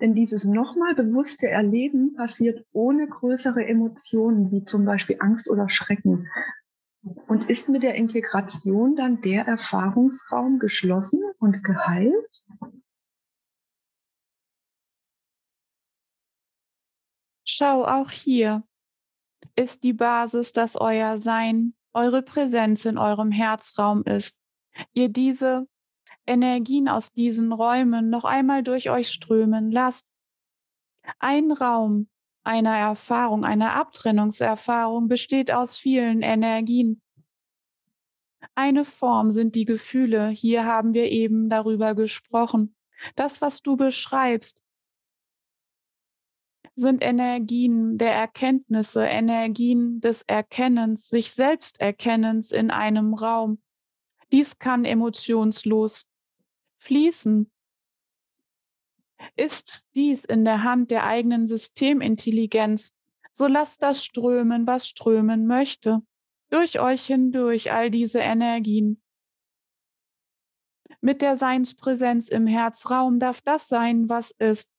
Denn 0.00 0.14
dieses 0.14 0.44
nochmal 0.44 0.94
bewusste 0.94 1.48
Erleben 1.48 2.14
passiert 2.14 2.64
ohne 2.72 3.08
größere 3.08 3.64
Emotionen, 3.66 4.50
wie 4.50 4.64
zum 4.64 4.84
Beispiel 4.84 5.16
Angst 5.20 5.48
oder 5.48 5.68
Schrecken. 5.68 6.28
Und 7.26 7.48
ist 7.48 7.68
mit 7.68 7.82
der 7.82 7.94
Integration 7.94 8.96
dann 8.96 9.20
der 9.20 9.46
Erfahrungsraum 9.46 10.58
geschlossen 10.58 11.22
und 11.38 11.62
geheilt? 11.62 12.44
Schau, 17.50 17.86
auch 17.86 18.10
hier 18.10 18.62
ist 19.56 19.82
die 19.82 19.94
Basis, 19.94 20.52
dass 20.52 20.76
euer 20.76 21.18
Sein, 21.18 21.74
eure 21.94 22.20
Präsenz 22.20 22.84
in 22.84 22.98
eurem 22.98 23.30
Herzraum 23.30 24.04
ist. 24.04 24.38
Ihr 24.92 25.08
diese 25.08 25.66
Energien 26.26 26.90
aus 26.90 27.14
diesen 27.14 27.50
Räumen 27.52 28.10
noch 28.10 28.26
einmal 28.26 28.62
durch 28.62 28.90
euch 28.90 29.08
strömen 29.08 29.70
lasst. 29.70 30.10
Ein 31.20 31.50
Raum 31.50 32.10
einer 32.44 32.76
Erfahrung, 32.76 33.46
einer 33.46 33.76
Abtrennungserfahrung 33.76 35.08
besteht 35.08 35.50
aus 35.50 35.78
vielen 35.78 36.20
Energien. 36.20 37.00
Eine 38.54 38.84
Form 38.84 39.30
sind 39.30 39.54
die 39.54 39.64
Gefühle. 39.64 40.28
Hier 40.28 40.66
haben 40.66 40.92
wir 40.92 41.10
eben 41.10 41.48
darüber 41.48 41.94
gesprochen. 41.94 42.76
Das, 43.16 43.40
was 43.40 43.62
du 43.62 43.78
beschreibst, 43.78 44.62
sind 46.78 47.02
Energien 47.02 47.98
der 47.98 48.14
Erkenntnisse, 48.14 49.04
Energien 49.04 50.00
des 50.00 50.22
Erkennens, 50.22 51.08
sich 51.08 51.32
selbst 51.32 51.80
Erkennens 51.80 52.52
in 52.52 52.70
einem 52.70 53.14
Raum. 53.14 53.60
Dies 54.30 54.60
kann 54.60 54.84
emotionslos 54.84 56.06
fließen. 56.78 57.50
Ist 59.34 59.86
dies 59.96 60.24
in 60.24 60.44
der 60.44 60.62
Hand 60.62 60.92
der 60.92 61.04
eigenen 61.04 61.48
Systemintelligenz, 61.48 62.94
so 63.32 63.48
lasst 63.48 63.82
das 63.82 64.04
strömen, 64.04 64.66
was 64.66 64.86
strömen 64.86 65.48
möchte, 65.48 66.00
durch 66.48 66.78
euch 66.78 67.06
hindurch 67.06 67.72
all 67.72 67.90
diese 67.90 68.20
Energien. 68.20 69.02
Mit 71.00 71.22
der 71.22 71.34
Seinspräsenz 71.34 72.28
im 72.28 72.46
Herzraum 72.46 73.18
darf 73.18 73.40
das 73.40 73.66
sein, 73.66 74.08
was 74.08 74.30
ist. 74.30 74.70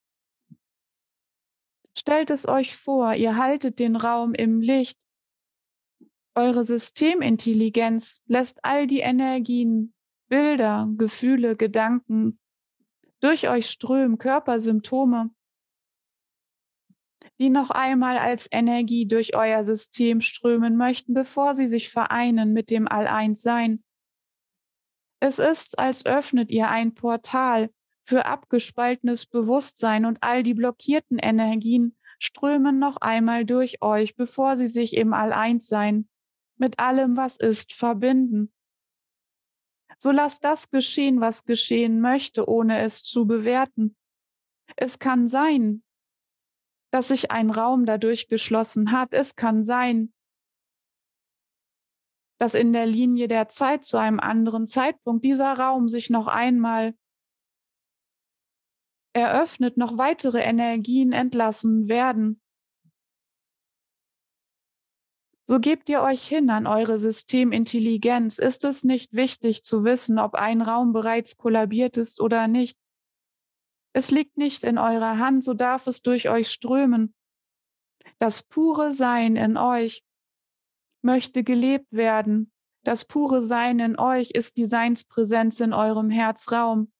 Stellt 1.99 2.31
es 2.31 2.47
euch 2.47 2.77
vor, 2.77 3.13
ihr 3.15 3.35
haltet 3.35 3.77
den 3.77 3.97
Raum 3.97 4.33
im 4.33 4.61
Licht. 4.61 4.97
Eure 6.33 6.63
Systemintelligenz 6.63 8.21
lässt 8.25 8.63
all 8.63 8.87
die 8.87 9.01
Energien 9.01 9.93
Bilder, 10.29 10.87
Gefühle, 10.97 11.57
Gedanken 11.57 12.39
durch 13.19 13.49
euch 13.49 13.69
strömen, 13.69 14.17
Körpersymptome, 14.17 15.31
die 17.37 17.49
noch 17.49 17.69
einmal 17.69 18.17
als 18.17 18.47
Energie 18.49 19.05
durch 19.05 19.35
euer 19.35 19.65
System 19.65 20.21
strömen 20.21 20.77
möchten, 20.77 21.13
bevor 21.13 21.53
sie 21.53 21.67
sich 21.67 21.89
vereinen 21.89 22.53
mit 22.53 22.69
dem 22.69 22.87
All-Eins-Sein. 22.87 23.83
Es 25.19 25.37
ist, 25.37 25.77
als 25.77 26.05
öffnet 26.05 26.49
ihr 26.49 26.69
ein 26.69 26.93
Portal 26.93 27.69
für 28.09 28.25
abgespaltenes 28.25 29.27
Bewusstsein 29.27 30.05
und 30.05 30.17
all 30.21 30.41
die 30.41 30.55
blockierten 30.55 31.19
Energien 31.19 31.95
strömen 32.17 32.79
noch 32.79 32.97
einmal 32.97 33.45
durch 33.45 33.83
euch, 33.83 34.15
bevor 34.15 34.57
sie 34.57 34.65
sich 34.65 34.97
im 34.97 35.13
All-Eins-Sein 35.13 36.09
mit 36.57 36.79
allem, 36.79 37.15
was 37.15 37.37
ist, 37.37 37.71
verbinden. 37.71 38.51
So 39.99 40.09
lass 40.09 40.39
das 40.39 40.71
geschehen, 40.71 41.21
was 41.21 41.45
geschehen 41.45 42.01
möchte, 42.01 42.49
ohne 42.49 42.79
es 42.79 43.03
zu 43.03 43.27
bewerten. 43.27 43.95
Es 44.75 44.97
kann 44.97 45.27
sein, 45.27 45.83
dass 46.91 47.09
sich 47.09 47.29
ein 47.29 47.51
Raum 47.51 47.85
dadurch 47.85 48.27
geschlossen 48.27 48.91
hat. 48.91 49.13
Es 49.13 49.35
kann 49.35 49.61
sein, 49.61 50.13
dass 52.39 52.55
in 52.55 52.73
der 52.73 52.87
Linie 52.87 53.27
der 53.27 53.49
Zeit 53.49 53.85
zu 53.85 53.97
einem 53.97 54.19
anderen 54.19 54.65
Zeitpunkt 54.65 55.23
dieser 55.23 55.53
Raum 55.53 55.87
sich 55.87 56.09
noch 56.09 56.25
einmal 56.25 56.95
eröffnet, 59.13 59.77
noch 59.77 59.97
weitere 59.97 60.39
Energien 60.39 61.11
entlassen 61.11 61.87
werden. 61.87 62.41
So 65.49 65.59
gebt 65.59 65.89
ihr 65.89 66.01
euch 66.01 66.27
hin 66.27 66.51
an 66.51 66.67
eure 66.67 66.99
Systemintelligenz. 66.99 68.37
Ist 68.37 68.63
es 68.65 68.83
nicht 68.83 69.13
wichtig 69.13 69.63
zu 69.63 69.83
wissen, 69.83 70.19
ob 70.19 70.35
ein 70.35 70.61
Raum 70.61 70.93
bereits 70.93 71.37
kollabiert 71.37 71.97
ist 71.97 72.21
oder 72.21 72.47
nicht? 72.47 72.77
Es 73.93 74.11
liegt 74.11 74.37
nicht 74.37 74.63
in 74.63 74.77
eurer 74.77 75.17
Hand, 75.17 75.43
so 75.43 75.55
darf 75.55 75.87
es 75.87 76.03
durch 76.03 76.29
euch 76.29 76.51
strömen. 76.51 77.15
Das 78.19 78.43
pure 78.43 78.93
Sein 78.93 79.35
in 79.35 79.57
euch 79.57 80.03
möchte 81.01 81.43
gelebt 81.43 81.91
werden. 81.91 82.51
Das 82.83 83.05
pure 83.05 83.41
Sein 83.41 83.79
in 83.79 83.97
euch 83.97 84.29
ist 84.29 84.57
die 84.57 84.65
Seinspräsenz 84.65 85.59
in 85.61 85.73
eurem 85.73 86.11
Herzraum. 86.11 86.91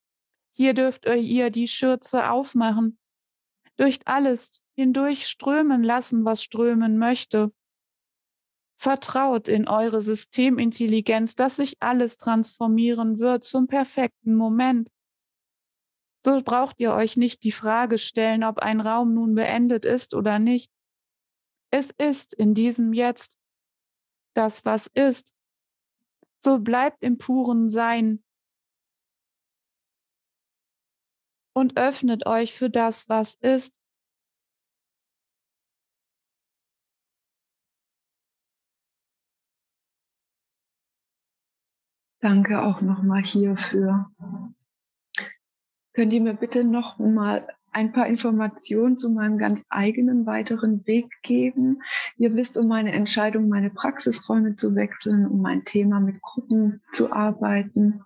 Hier 0.60 0.74
dürft 0.74 1.06
ihr 1.06 1.52
die 1.52 1.70
Schürze 1.70 2.30
aufmachen, 2.30 3.00
durch 3.78 4.02
alles 4.04 4.62
hindurch 4.76 5.26
strömen 5.26 5.84
lassen, 5.84 6.26
was 6.26 6.44
strömen 6.44 6.98
möchte. 6.98 7.54
Vertraut 8.78 9.48
in 9.48 9.70
eure 9.70 10.02
Systemintelligenz, 10.02 11.36
dass 11.36 11.56
sich 11.56 11.78
alles 11.80 12.18
transformieren 12.18 13.20
wird 13.20 13.46
zum 13.46 13.68
perfekten 13.68 14.36
Moment. 14.36 14.92
So 16.26 16.42
braucht 16.42 16.82
ihr 16.82 16.92
euch 16.92 17.16
nicht 17.16 17.44
die 17.44 17.54
Frage 17.54 17.98
stellen, 17.98 18.44
ob 18.44 18.60
ein 18.60 18.82
Raum 18.82 19.14
nun 19.14 19.36
beendet 19.36 19.86
ist 19.86 20.14
oder 20.14 20.40
nicht. 20.40 20.74
Es 21.72 21.92
ist 21.92 22.34
in 22.34 22.54
diesem 22.54 22.92
Jetzt 22.92 23.38
das, 24.34 24.66
was 24.66 24.88
ist. 24.88 25.34
So 26.40 26.60
bleibt 26.60 27.02
im 27.02 27.18
puren 27.18 27.70
Sein 27.70 28.26
und 31.60 31.78
öffnet 31.78 32.26
euch 32.26 32.54
für 32.54 32.70
das, 32.70 33.10
was 33.10 33.36
ist. 33.36 33.76
Danke 42.22 42.62
auch 42.62 42.82
nochmal 42.82 43.24
hierfür. 43.24 44.12
Könnt 45.94 46.14
ihr 46.14 46.22
mir 46.22 46.34
bitte 46.34 46.64
noch 46.64 47.00
mal 47.00 47.48
ein 47.72 47.92
paar 47.94 48.08
Informationen 48.08 48.98
zu 48.98 49.10
meinem 49.10 49.38
ganz 49.38 49.66
eigenen 49.70 50.26
weiteren 50.26 50.86
Weg 50.86 51.08
geben? 51.24 51.82
Ihr 52.18 52.36
wisst 52.36 52.58
um 52.58 52.68
meine 52.68 52.92
Entscheidung, 52.92 53.48
meine 53.48 53.70
Praxisräume 53.70 54.56
zu 54.56 54.76
wechseln, 54.76 55.28
um 55.28 55.42
mein 55.42 55.64
Thema 55.64 56.00
mit 56.00 56.22
Gruppen 56.22 56.82
zu 56.92 57.14
arbeiten. 57.14 58.02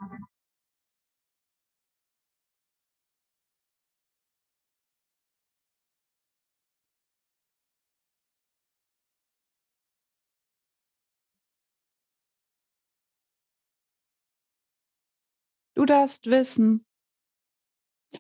Du 15.84 15.88
darfst 15.88 16.28
wissen, 16.28 16.86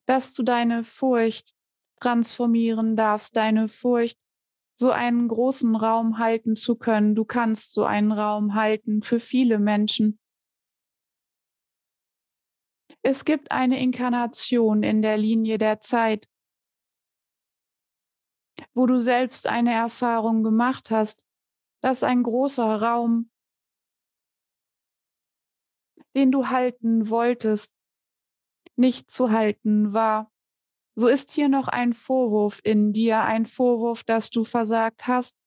dass 0.05 0.33
du 0.33 0.43
deine 0.43 0.83
Furcht 0.83 1.55
transformieren 1.95 2.97
darfst, 2.97 3.37
deine 3.37 3.69
Furcht 3.69 4.19
so 4.75 4.91
einen 4.91 5.29
großen 5.29 5.73
Raum 5.77 6.17
halten 6.17 6.57
zu 6.57 6.75
können. 6.75 7.15
Du 7.15 7.23
kannst 7.23 7.71
so 7.71 7.85
einen 7.85 8.11
Raum 8.11 8.53
halten 8.53 9.01
für 9.01 9.21
viele 9.21 9.59
Menschen. 9.59 10.19
Es 13.01 13.23
gibt 13.23 13.49
eine 13.53 13.79
Inkarnation 13.79 14.83
in 14.83 15.01
der 15.01 15.15
Linie 15.15 15.57
der 15.57 15.79
Zeit, 15.79 16.27
wo 18.73 18.87
du 18.87 18.99
selbst 18.99 19.47
eine 19.47 19.71
Erfahrung 19.71 20.43
gemacht 20.43 20.91
hast, 20.91 21.25
dass 21.79 22.03
ein 22.03 22.23
großer 22.23 22.81
Raum, 22.81 23.31
den 26.15 26.31
du 26.31 26.49
halten 26.49 27.09
wolltest, 27.09 27.73
nicht 28.75 29.11
zu 29.11 29.31
halten 29.31 29.93
war. 29.93 30.31
So 30.95 31.07
ist 31.07 31.31
hier 31.31 31.49
noch 31.49 31.67
ein 31.67 31.93
Vorwurf 31.93 32.59
in 32.63 32.93
dir, 32.93 33.21
ein 33.23 33.45
Vorwurf, 33.45 34.03
dass 34.03 34.29
du 34.29 34.43
versagt 34.43 35.07
hast. 35.07 35.41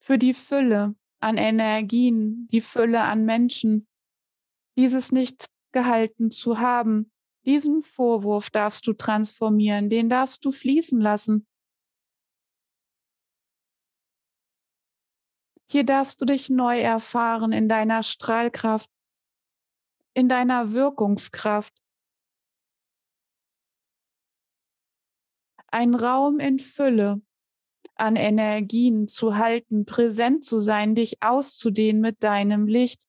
Für 0.00 0.18
die 0.18 0.34
Fülle 0.34 0.94
an 1.20 1.36
Energien, 1.36 2.46
die 2.52 2.60
Fülle 2.60 3.02
an 3.02 3.24
Menschen, 3.24 3.88
dieses 4.76 5.10
nicht 5.10 5.48
gehalten 5.72 6.30
zu 6.30 6.58
haben, 6.58 7.10
diesen 7.44 7.82
Vorwurf 7.82 8.50
darfst 8.50 8.86
du 8.86 8.92
transformieren, 8.92 9.88
den 9.88 10.08
darfst 10.08 10.44
du 10.44 10.52
fließen 10.52 11.00
lassen. 11.00 11.46
Hier 15.68 15.84
darfst 15.84 16.20
du 16.20 16.26
dich 16.26 16.48
neu 16.48 16.80
erfahren 16.80 17.52
in 17.52 17.68
deiner 17.68 18.02
Strahlkraft, 18.02 18.90
in 20.14 20.28
deiner 20.28 20.72
Wirkungskraft. 20.72 21.74
Ein 25.68 25.94
Raum 25.94 26.38
in 26.38 26.58
Fülle 26.58 27.20
an 27.96 28.16
Energien 28.16 29.08
zu 29.08 29.36
halten, 29.36 29.86
präsent 29.86 30.44
zu 30.44 30.60
sein, 30.60 30.94
dich 30.94 31.22
auszudehnen 31.22 32.00
mit 32.00 32.22
deinem 32.22 32.66
Licht. 32.66 33.02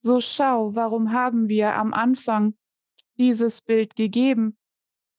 So 0.00 0.20
schau, 0.20 0.74
warum 0.74 1.12
haben 1.12 1.48
wir 1.48 1.74
am 1.74 1.92
Anfang 1.92 2.56
dieses 3.18 3.60
Bild 3.60 3.96
gegeben? 3.96 4.56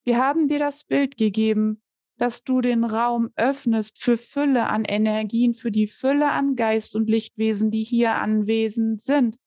Wir 0.05 0.17
haben 0.17 0.47
dir 0.47 0.59
das 0.59 0.83
Bild 0.83 1.17
gegeben, 1.17 1.81
dass 2.19 2.43
du 2.43 2.61
den 2.61 2.83
Raum 2.83 3.31
öffnest 3.35 3.99
für 4.01 4.17
Fülle 4.17 4.67
an 4.67 4.85
Energien, 4.85 5.55
für 5.55 5.71
die 5.71 5.87
Fülle 5.87 6.31
an 6.31 6.55
Geist 6.55 6.95
und 6.95 7.09
Lichtwesen, 7.09 7.71
die 7.71 7.83
hier 7.83 8.15
anwesend 8.15 9.01
sind 9.01 9.37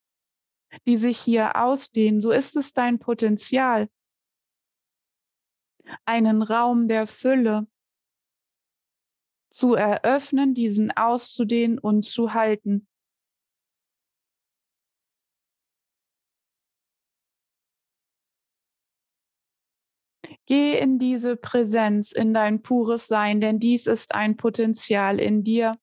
die 0.86 0.96
sich 0.96 1.18
hier 1.18 1.56
ausdehnen, 1.56 2.20
so 2.20 2.30
ist 2.30 2.56
es 2.56 2.72
dein 2.72 2.98
Potenzial, 2.98 3.88
einen 6.04 6.42
Raum 6.42 6.88
der 6.88 7.06
Fülle 7.06 7.66
zu 9.50 9.74
eröffnen, 9.74 10.54
diesen 10.54 10.90
auszudehnen 10.90 11.78
und 11.78 12.04
zu 12.04 12.32
halten. 12.32 12.88
Geh 20.52 20.76
in 20.76 20.98
diese 20.98 21.38
Präsenz, 21.38 22.12
in 22.12 22.34
dein 22.34 22.60
pures 22.60 23.08
Sein, 23.08 23.40
denn 23.40 23.58
dies 23.58 23.86
ist 23.86 24.14
ein 24.14 24.36
Potenzial 24.36 25.18
in 25.18 25.42
dir, 25.42 25.78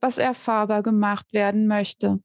was 0.00 0.16
erfahrbar 0.16 0.82
gemacht 0.82 1.34
werden 1.34 1.66
möchte. 1.66 2.22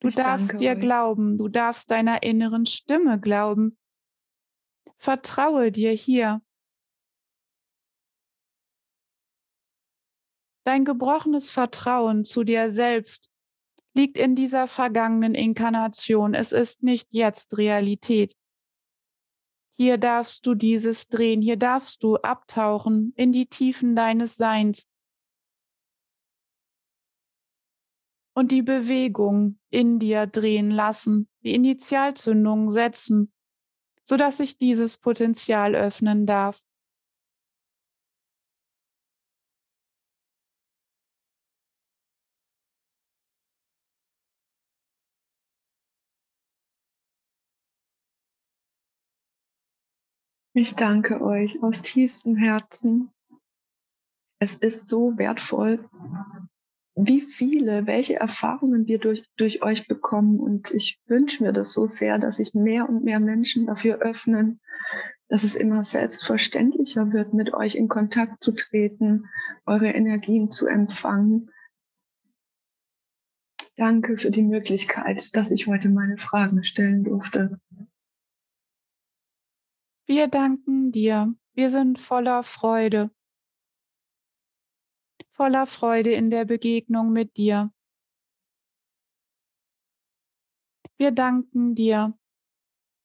Du 0.00 0.08
ich 0.08 0.16
darfst 0.16 0.60
dir 0.60 0.72
euch. 0.72 0.80
glauben, 0.80 1.38
du 1.38 1.48
darfst 1.48 1.90
deiner 1.90 2.22
inneren 2.22 2.66
Stimme 2.66 3.18
glauben. 3.18 3.78
Vertraue 4.98 5.72
dir 5.72 5.92
hier. 5.92 6.42
Dein 10.64 10.84
gebrochenes 10.84 11.50
Vertrauen 11.50 12.24
zu 12.24 12.42
dir 12.44 12.70
selbst 12.70 13.30
liegt 13.94 14.18
in 14.18 14.34
dieser 14.34 14.66
vergangenen 14.66 15.34
Inkarnation. 15.34 16.34
Es 16.34 16.52
ist 16.52 16.82
nicht 16.82 17.08
jetzt 17.10 17.56
Realität. 17.56 18.34
Hier 19.76 19.98
darfst 19.98 20.46
du 20.46 20.54
dieses 20.54 21.08
drehen, 21.08 21.42
hier 21.42 21.56
darfst 21.56 22.02
du 22.02 22.16
abtauchen 22.16 23.12
in 23.16 23.32
die 23.32 23.46
Tiefen 23.46 23.94
deines 23.94 24.36
Seins. 24.36 24.88
und 28.34 28.50
die 28.50 28.62
Bewegung 28.62 29.58
in 29.70 29.98
dir 29.98 30.26
drehen 30.26 30.70
lassen, 30.70 31.28
die 31.42 31.54
Initialzündung 31.54 32.68
setzen, 32.68 33.32
sodass 34.02 34.38
sich 34.38 34.58
dieses 34.58 34.98
Potenzial 34.98 35.74
öffnen 35.74 36.26
darf. 36.26 36.60
Ich 50.56 50.76
danke 50.76 51.20
euch 51.20 51.60
aus 51.64 51.82
tiefstem 51.82 52.36
Herzen. 52.36 53.10
Es 54.38 54.54
ist 54.54 54.86
so 54.86 55.18
wertvoll, 55.18 55.88
wie 56.94 57.22
viele, 57.22 57.88
welche 57.88 58.14
Erfahrungen 58.14 58.86
wir 58.86 58.98
durch, 59.00 59.24
durch 59.36 59.64
euch 59.64 59.88
bekommen. 59.88 60.38
Und 60.38 60.70
ich 60.70 61.00
wünsche 61.06 61.42
mir 61.42 61.52
das 61.52 61.72
so 61.72 61.88
sehr, 61.88 62.20
dass 62.20 62.36
sich 62.36 62.54
mehr 62.54 62.88
und 62.88 63.02
mehr 63.02 63.18
Menschen 63.18 63.66
dafür 63.66 63.98
öffnen, 63.98 64.60
dass 65.26 65.42
es 65.42 65.56
immer 65.56 65.82
selbstverständlicher 65.82 67.12
wird, 67.12 67.34
mit 67.34 67.52
euch 67.52 67.74
in 67.74 67.88
Kontakt 67.88 68.44
zu 68.44 68.52
treten, 68.52 69.24
eure 69.66 69.88
Energien 69.88 70.52
zu 70.52 70.68
empfangen. 70.68 71.50
Danke 73.76 74.18
für 74.18 74.30
die 74.30 74.44
Möglichkeit, 74.44 75.34
dass 75.34 75.50
ich 75.50 75.66
heute 75.66 75.88
meine 75.88 76.16
Fragen 76.16 76.62
stellen 76.62 77.02
durfte. 77.02 77.58
Wir 80.06 80.28
danken 80.28 80.92
dir. 80.92 81.34
Wir 81.54 81.70
sind 81.70 82.00
voller 82.00 82.42
Freude 82.42 83.10
voller 85.34 85.66
Freude 85.66 86.12
in 86.12 86.30
der 86.30 86.44
Begegnung 86.44 87.12
mit 87.12 87.36
dir. 87.36 87.72
Wir 90.96 91.10
danken 91.10 91.74
dir, 91.74 92.16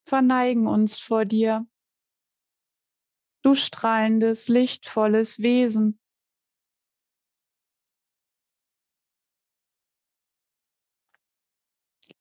verneigen 0.06 0.68
uns 0.68 1.00
vor 1.00 1.26
dir. 1.26 1.68
Du 3.42 3.56
strahlendes, 3.56 4.48
lichtvolles 4.48 5.40
Wesen. 5.40 6.00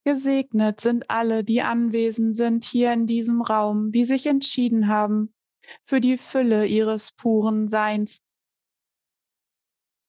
Gesegnet 0.09 0.81
sind 0.81 1.11
alle, 1.11 1.45
die 1.45 1.61
anwesend 1.61 2.35
sind 2.35 2.65
hier 2.65 2.95
in 2.95 3.05
diesem 3.07 3.43
Raum, 3.43 3.93
die 3.93 4.07
sich 4.07 4.25
entschieden 4.25 4.89
haben 4.89 5.35
für 5.85 6.01
die 6.01 6.17
Fülle 6.17 6.65
ihres 6.65 7.13
puren 7.13 7.69
Seins. 7.69 8.23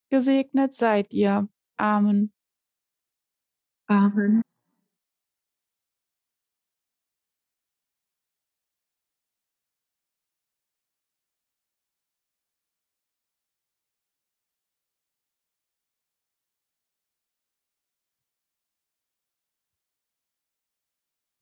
Gesegnet 0.10 0.74
seid 0.74 1.12
ihr. 1.12 1.50
Amen. 1.76 2.32
Amen. 3.88 4.41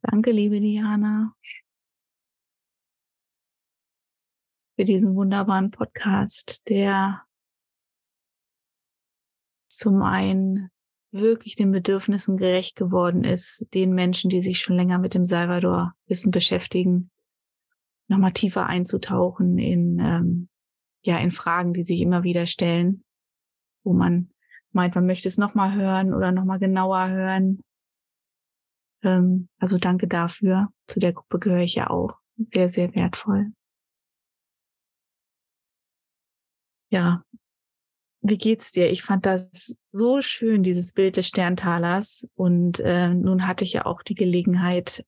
Danke, 0.09 0.31
liebe 0.31 0.61
Diana, 0.61 1.35
für 4.77 4.85
diesen 4.85 5.15
wunderbaren 5.15 5.69
Podcast, 5.69 6.63
der 6.69 7.23
zum 9.67 10.01
einen 10.01 10.69
wirklich 11.11 11.55
den 11.55 11.73
Bedürfnissen 11.73 12.37
gerecht 12.37 12.77
geworden 12.77 13.25
ist, 13.25 13.67
den 13.73 13.91
Menschen, 13.93 14.29
die 14.29 14.39
sich 14.39 14.61
schon 14.61 14.77
länger 14.77 14.97
mit 14.97 15.13
dem 15.13 15.25
Salvador-Wissen 15.25 16.31
beschäftigen, 16.31 17.11
nochmal 18.07 18.31
tiefer 18.31 18.65
einzutauchen 18.65 19.57
in, 19.57 19.99
ähm, 19.99 20.49
ja, 21.03 21.17
in 21.17 21.31
Fragen, 21.31 21.73
die 21.73 21.83
sich 21.83 21.99
immer 21.99 22.23
wieder 22.23 22.45
stellen, 22.45 23.03
wo 23.83 23.91
man 23.91 24.29
meint, 24.71 24.95
man 24.95 25.05
möchte 25.05 25.27
es 25.27 25.37
nochmal 25.37 25.75
hören 25.75 26.13
oder 26.13 26.31
nochmal 26.31 26.59
genauer 26.59 27.09
hören. 27.09 27.61
Ähm, 29.07 29.47
also 29.59 29.77
danke 29.77 30.07
dafür. 30.07 30.69
Zu 30.87 30.99
der 30.99 31.13
Gruppe 31.13 31.39
gehöre 31.39 31.61
ich 31.61 31.75
ja 31.75 31.89
auch. 31.89 32.17
Sehr, 32.45 32.69
sehr 32.69 32.93
wertvoll. 32.93 33.51
Ja, 36.89 37.23
wie 38.21 38.37
geht's 38.37 38.71
dir? 38.71 38.89
Ich 38.89 39.03
fand 39.03 39.25
das 39.25 39.77
so 39.91 40.21
schön, 40.21 40.63
dieses 40.63 40.93
Bild 40.93 41.17
des 41.17 41.27
Sterntalers. 41.27 42.27
Und 42.35 42.79
äh, 42.79 43.13
nun 43.13 43.47
hatte 43.47 43.63
ich 43.63 43.73
ja 43.73 43.85
auch 43.85 44.01
die 44.01 44.15
Gelegenheit, 44.15 45.05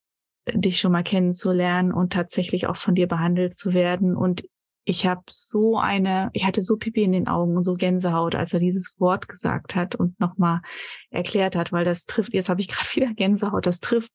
dich 0.54 0.80
schon 0.80 0.92
mal 0.92 1.04
kennenzulernen 1.04 1.92
und 1.92 2.14
tatsächlich 2.14 2.68
auch 2.68 2.78
von 2.78 2.96
dir 2.96 3.08
behandelt 3.08 3.54
zu 3.54 3.74
werden. 3.74 4.16
Und 4.16 4.46
ich 4.86 5.06
habe 5.06 5.24
so 5.30 5.78
eine, 5.78 6.30
ich 6.34 6.46
hatte 6.46 6.62
so 6.62 6.78
Pipi 6.78 7.04
in 7.04 7.12
den 7.12 7.28
Augen 7.28 7.56
und 7.58 7.64
so 7.64 7.76
Gänsehaut, 7.76 8.36
als 8.36 8.54
er 8.54 8.60
dieses 8.60 8.96
Wort 9.00 9.28
gesagt 9.28 9.76
hat 9.76 9.96
und 9.96 10.20
nochmal 10.20 10.62
erklärt 11.10 11.56
hat, 11.56 11.72
weil 11.72 11.86
das 11.86 12.06
trifft, 12.06 12.34
jetzt 12.34 12.50
habe 12.50 12.62
ich 12.62 12.68
gerade 12.70 12.96
wieder 12.96 13.14
Gänsehaut, 13.14 13.66
das 13.66 13.80
trifft, 13.80 14.12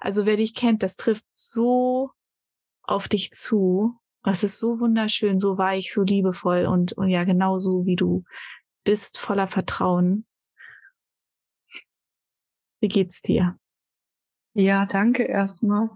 also 0.00 0.26
wer 0.26 0.36
dich 0.36 0.54
kennt, 0.54 0.82
das 0.82 0.96
trifft 0.96 1.24
so 1.32 2.10
auf 2.82 3.08
dich 3.08 3.32
zu. 3.32 3.94
Es 4.24 4.42
ist 4.42 4.58
so 4.58 4.80
wunderschön, 4.80 5.38
so 5.38 5.58
weich, 5.58 5.92
so 5.92 6.02
liebevoll 6.02 6.66
und, 6.66 6.92
und 6.92 7.08
ja, 7.08 7.24
genau 7.24 7.58
so 7.58 7.86
wie 7.86 7.96
du 7.96 8.24
bist, 8.84 9.18
voller 9.18 9.48
Vertrauen. 9.48 10.26
Wie 12.80 12.88
geht's 12.88 13.22
dir? 13.22 13.58
Ja, 14.54 14.86
danke 14.86 15.24
erstmal. 15.24 15.90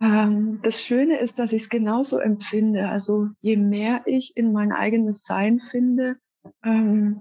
Ähm, 0.00 0.60
das 0.62 0.82
Schöne 0.82 1.18
ist, 1.18 1.38
dass 1.38 1.52
ich 1.52 1.62
es 1.62 1.68
genauso 1.68 2.18
empfinde. 2.18 2.88
Also 2.88 3.28
je 3.40 3.56
mehr 3.56 4.02
ich 4.06 4.36
in 4.36 4.52
mein 4.52 4.72
eigenes 4.72 5.24
Sein 5.24 5.60
finde, 5.70 6.16
ähm, 6.64 7.20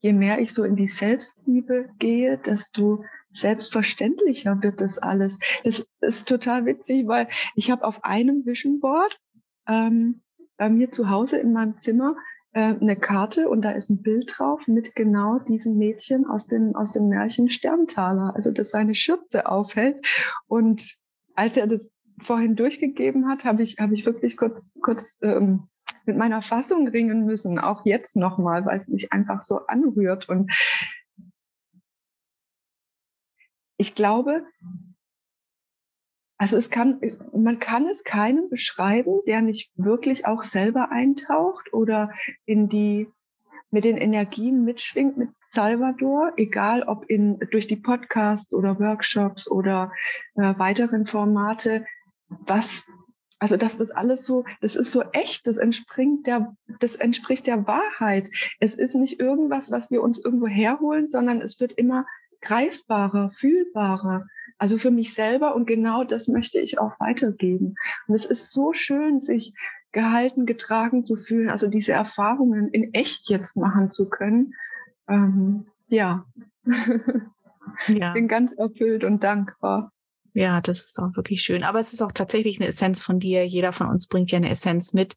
je 0.00 0.12
mehr 0.12 0.40
ich 0.40 0.52
so 0.52 0.64
in 0.64 0.76
die 0.76 0.88
Selbstliebe 0.88 1.88
gehe, 1.98 2.38
desto 2.38 3.04
selbstverständlicher 3.32 4.62
wird 4.62 4.80
das 4.80 4.98
alles. 4.98 5.38
Das 5.64 5.88
ist 6.00 6.28
total 6.28 6.66
witzig, 6.66 7.06
weil 7.06 7.28
ich 7.54 7.70
habe 7.70 7.84
auf 7.84 8.04
einem 8.04 8.44
Vision 8.44 8.80
Board 8.80 9.18
ähm, 9.66 10.22
bei 10.56 10.68
mir 10.68 10.90
zu 10.90 11.08
Hause 11.08 11.38
in 11.38 11.52
meinem 11.52 11.78
Zimmer 11.78 12.14
äh, 12.52 12.74
eine 12.74 12.96
Karte 12.96 13.48
und 13.48 13.62
da 13.62 13.70
ist 13.70 13.90
ein 13.90 14.02
Bild 14.02 14.34
drauf 14.36 14.66
mit 14.68 14.94
genau 14.94 15.38
diesem 15.38 15.78
Mädchen 15.78 16.26
aus 16.26 16.46
dem, 16.46 16.76
aus 16.76 16.92
dem 16.92 17.08
Märchen 17.08 17.48
Sterntaler, 17.48 18.32
also 18.34 18.50
das 18.50 18.70
seine 18.70 18.94
Schürze 18.94 19.46
aufhält. 19.46 20.06
Und 20.46 20.84
als 21.34 21.56
er 21.56 21.66
das 21.66 21.94
vorhin 22.22 22.56
durchgegeben 22.56 23.28
hat, 23.28 23.44
habe 23.44 23.62
ich, 23.62 23.78
habe 23.78 23.94
ich 23.94 24.06
wirklich 24.06 24.36
kurz, 24.36 24.78
kurz 24.80 25.18
ähm, 25.22 25.64
mit 26.04 26.16
meiner 26.16 26.42
Fassung 26.42 26.88
ringen 26.88 27.24
müssen, 27.24 27.58
auch 27.58 27.84
jetzt 27.84 28.16
nochmal, 28.16 28.64
weil 28.64 28.80
es 28.80 28.88
mich 28.88 29.12
einfach 29.12 29.42
so 29.42 29.66
anrührt. 29.66 30.28
Und 30.28 30.50
ich 33.76 33.94
glaube, 33.94 34.44
also 36.38 36.56
es 36.56 36.70
kann, 36.70 37.00
man 37.32 37.60
kann 37.60 37.86
es 37.86 38.02
keinem 38.02 38.48
beschreiben, 38.48 39.20
der 39.26 39.42
nicht 39.42 39.70
wirklich 39.76 40.26
auch 40.26 40.42
selber 40.42 40.90
eintaucht 40.90 41.72
oder 41.72 42.10
in 42.46 42.68
die, 42.68 43.08
mit 43.70 43.84
den 43.84 43.96
Energien 43.96 44.64
mitschwingt 44.64 45.16
mit 45.16 45.30
Salvador, 45.48 46.32
egal 46.36 46.82
ob 46.82 47.08
in, 47.08 47.38
durch 47.50 47.66
die 47.68 47.76
Podcasts 47.76 48.52
oder 48.54 48.80
Workshops 48.80 49.48
oder 49.48 49.92
äh, 50.34 50.58
weiteren 50.58 51.06
Formate 51.06 51.86
was, 52.46 52.84
also 53.38 53.56
dass 53.56 53.76
das 53.76 53.90
alles 53.90 54.24
so, 54.24 54.44
das 54.60 54.76
ist 54.76 54.92
so 54.92 55.02
echt, 55.12 55.46
das 55.46 55.56
entspringt 55.56 56.26
der, 56.26 56.54
das 56.80 56.96
entspricht 56.96 57.46
der 57.46 57.66
Wahrheit. 57.66 58.30
Es 58.60 58.74
ist 58.74 58.94
nicht 58.94 59.20
irgendwas, 59.20 59.70
was 59.70 59.90
wir 59.90 60.02
uns 60.02 60.18
irgendwo 60.18 60.46
herholen, 60.46 61.06
sondern 61.06 61.40
es 61.40 61.60
wird 61.60 61.72
immer 61.72 62.06
greifbarer, 62.40 63.30
fühlbarer. 63.30 64.26
Also 64.58 64.78
für 64.78 64.90
mich 64.90 65.14
selber 65.14 65.54
und 65.54 65.66
genau 65.66 66.04
das 66.04 66.28
möchte 66.28 66.60
ich 66.60 66.78
auch 66.78 66.98
weitergeben. 67.00 67.74
Und 68.06 68.14
es 68.14 68.24
ist 68.24 68.52
so 68.52 68.72
schön, 68.72 69.18
sich 69.18 69.54
gehalten, 69.92 70.46
getragen 70.46 71.04
zu 71.04 71.16
fühlen, 71.16 71.50
also 71.50 71.68
diese 71.68 71.92
Erfahrungen 71.92 72.68
in 72.68 72.94
echt 72.94 73.28
jetzt 73.28 73.56
machen 73.56 73.90
zu 73.90 74.08
können. 74.08 74.54
Ähm, 75.08 75.66
ja. 75.88 76.26
ja. 77.86 78.12
Bin 78.14 78.28
ganz 78.28 78.52
erfüllt 78.54 79.04
und 79.04 79.22
dankbar. 79.22 79.92
Ja, 80.34 80.60
das 80.60 80.80
ist 80.80 80.98
auch 80.98 81.14
wirklich 81.16 81.42
schön. 81.42 81.62
Aber 81.62 81.78
es 81.78 81.92
ist 81.92 82.02
auch 82.02 82.12
tatsächlich 82.12 82.58
eine 82.58 82.68
Essenz 82.68 83.02
von 83.02 83.18
dir. 83.18 83.46
Jeder 83.46 83.72
von 83.72 83.88
uns 83.88 84.06
bringt 84.06 84.30
ja 84.30 84.38
eine 84.38 84.50
Essenz 84.50 84.92
mit, 84.92 85.16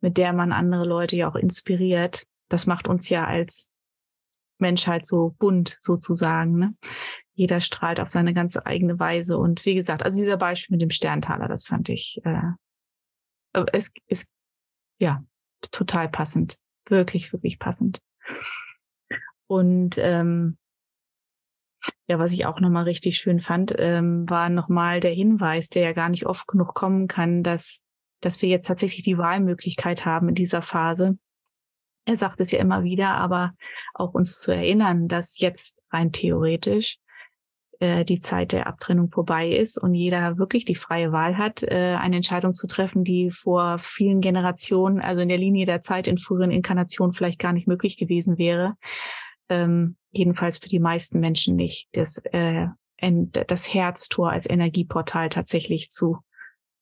mit 0.00 0.16
der 0.16 0.32
man 0.32 0.52
andere 0.52 0.84
Leute 0.84 1.16
ja 1.16 1.30
auch 1.30 1.36
inspiriert. 1.36 2.24
Das 2.48 2.66
macht 2.66 2.88
uns 2.88 3.08
ja 3.08 3.26
als 3.26 3.68
Menschheit 4.58 5.06
so 5.06 5.36
bunt 5.38 5.76
sozusagen. 5.80 6.58
Ne? 6.58 6.74
Jeder 7.34 7.60
strahlt 7.60 8.00
auf 8.00 8.10
seine 8.10 8.34
ganze 8.34 8.66
eigene 8.66 8.98
Weise. 8.98 9.38
Und 9.38 9.64
wie 9.64 9.74
gesagt, 9.74 10.02
also 10.02 10.18
dieser 10.18 10.36
Beispiel 10.36 10.74
mit 10.74 10.82
dem 10.82 10.90
Sterntaler, 10.90 11.46
das 11.46 11.66
fand 11.66 11.88
ich, 11.88 12.20
äh, 12.24 12.52
es 13.72 13.92
ist 14.06 14.30
ja 14.98 15.24
total 15.70 16.08
passend. 16.08 16.56
Wirklich, 16.86 17.32
wirklich 17.32 17.58
passend. 17.58 18.00
Und 19.46 19.96
ähm, 19.98 20.58
ja, 22.10 22.18
was 22.18 22.32
ich 22.32 22.44
auch 22.44 22.58
nochmal 22.58 22.82
richtig 22.82 23.18
schön 23.18 23.38
fand, 23.38 23.72
ähm, 23.78 24.28
war 24.28 24.48
nochmal 24.48 24.98
der 24.98 25.12
Hinweis, 25.12 25.68
der 25.68 25.82
ja 25.82 25.92
gar 25.92 26.08
nicht 26.08 26.26
oft 26.26 26.48
genug 26.48 26.74
kommen 26.74 27.06
kann, 27.06 27.44
dass, 27.44 27.84
dass 28.20 28.42
wir 28.42 28.48
jetzt 28.48 28.66
tatsächlich 28.66 29.04
die 29.04 29.16
Wahlmöglichkeit 29.16 30.04
haben 30.06 30.28
in 30.28 30.34
dieser 30.34 30.60
Phase. 30.60 31.18
Er 32.06 32.16
sagt 32.16 32.40
es 32.40 32.50
ja 32.50 32.58
immer 32.58 32.82
wieder, 32.82 33.10
aber 33.10 33.52
auch 33.94 34.12
uns 34.12 34.40
zu 34.40 34.50
erinnern, 34.50 35.06
dass 35.06 35.38
jetzt 35.38 35.84
rein 35.92 36.10
theoretisch 36.10 36.96
äh, 37.78 38.04
die 38.04 38.18
Zeit 38.18 38.50
der 38.50 38.66
Abtrennung 38.66 39.08
vorbei 39.08 39.48
ist 39.48 39.78
und 39.78 39.94
jeder 39.94 40.36
wirklich 40.36 40.64
die 40.64 40.74
freie 40.74 41.12
Wahl 41.12 41.38
hat, 41.38 41.62
äh, 41.62 41.96
eine 41.96 42.16
Entscheidung 42.16 42.54
zu 42.54 42.66
treffen, 42.66 43.04
die 43.04 43.30
vor 43.30 43.78
vielen 43.78 44.20
Generationen, 44.20 45.00
also 45.00 45.22
in 45.22 45.28
der 45.28 45.38
Linie 45.38 45.64
der 45.64 45.80
Zeit 45.80 46.08
in 46.08 46.18
früheren 46.18 46.50
Inkarnationen 46.50 47.12
vielleicht 47.12 47.38
gar 47.38 47.52
nicht 47.52 47.68
möglich 47.68 47.96
gewesen 47.96 48.36
wäre 48.36 48.74
ähm, 49.50 49.96
jedenfalls 50.10 50.58
für 50.58 50.68
die 50.68 50.80
meisten 50.80 51.20
Menschen 51.20 51.56
nicht, 51.56 51.88
das, 51.92 52.18
äh, 52.32 52.68
das 52.98 53.72
Herztor 53.72 54.30
als 54.30 54.48
Energieportal 54.48 55.28
tatsächlich 55.28 55.90
zu, 55.90 56.18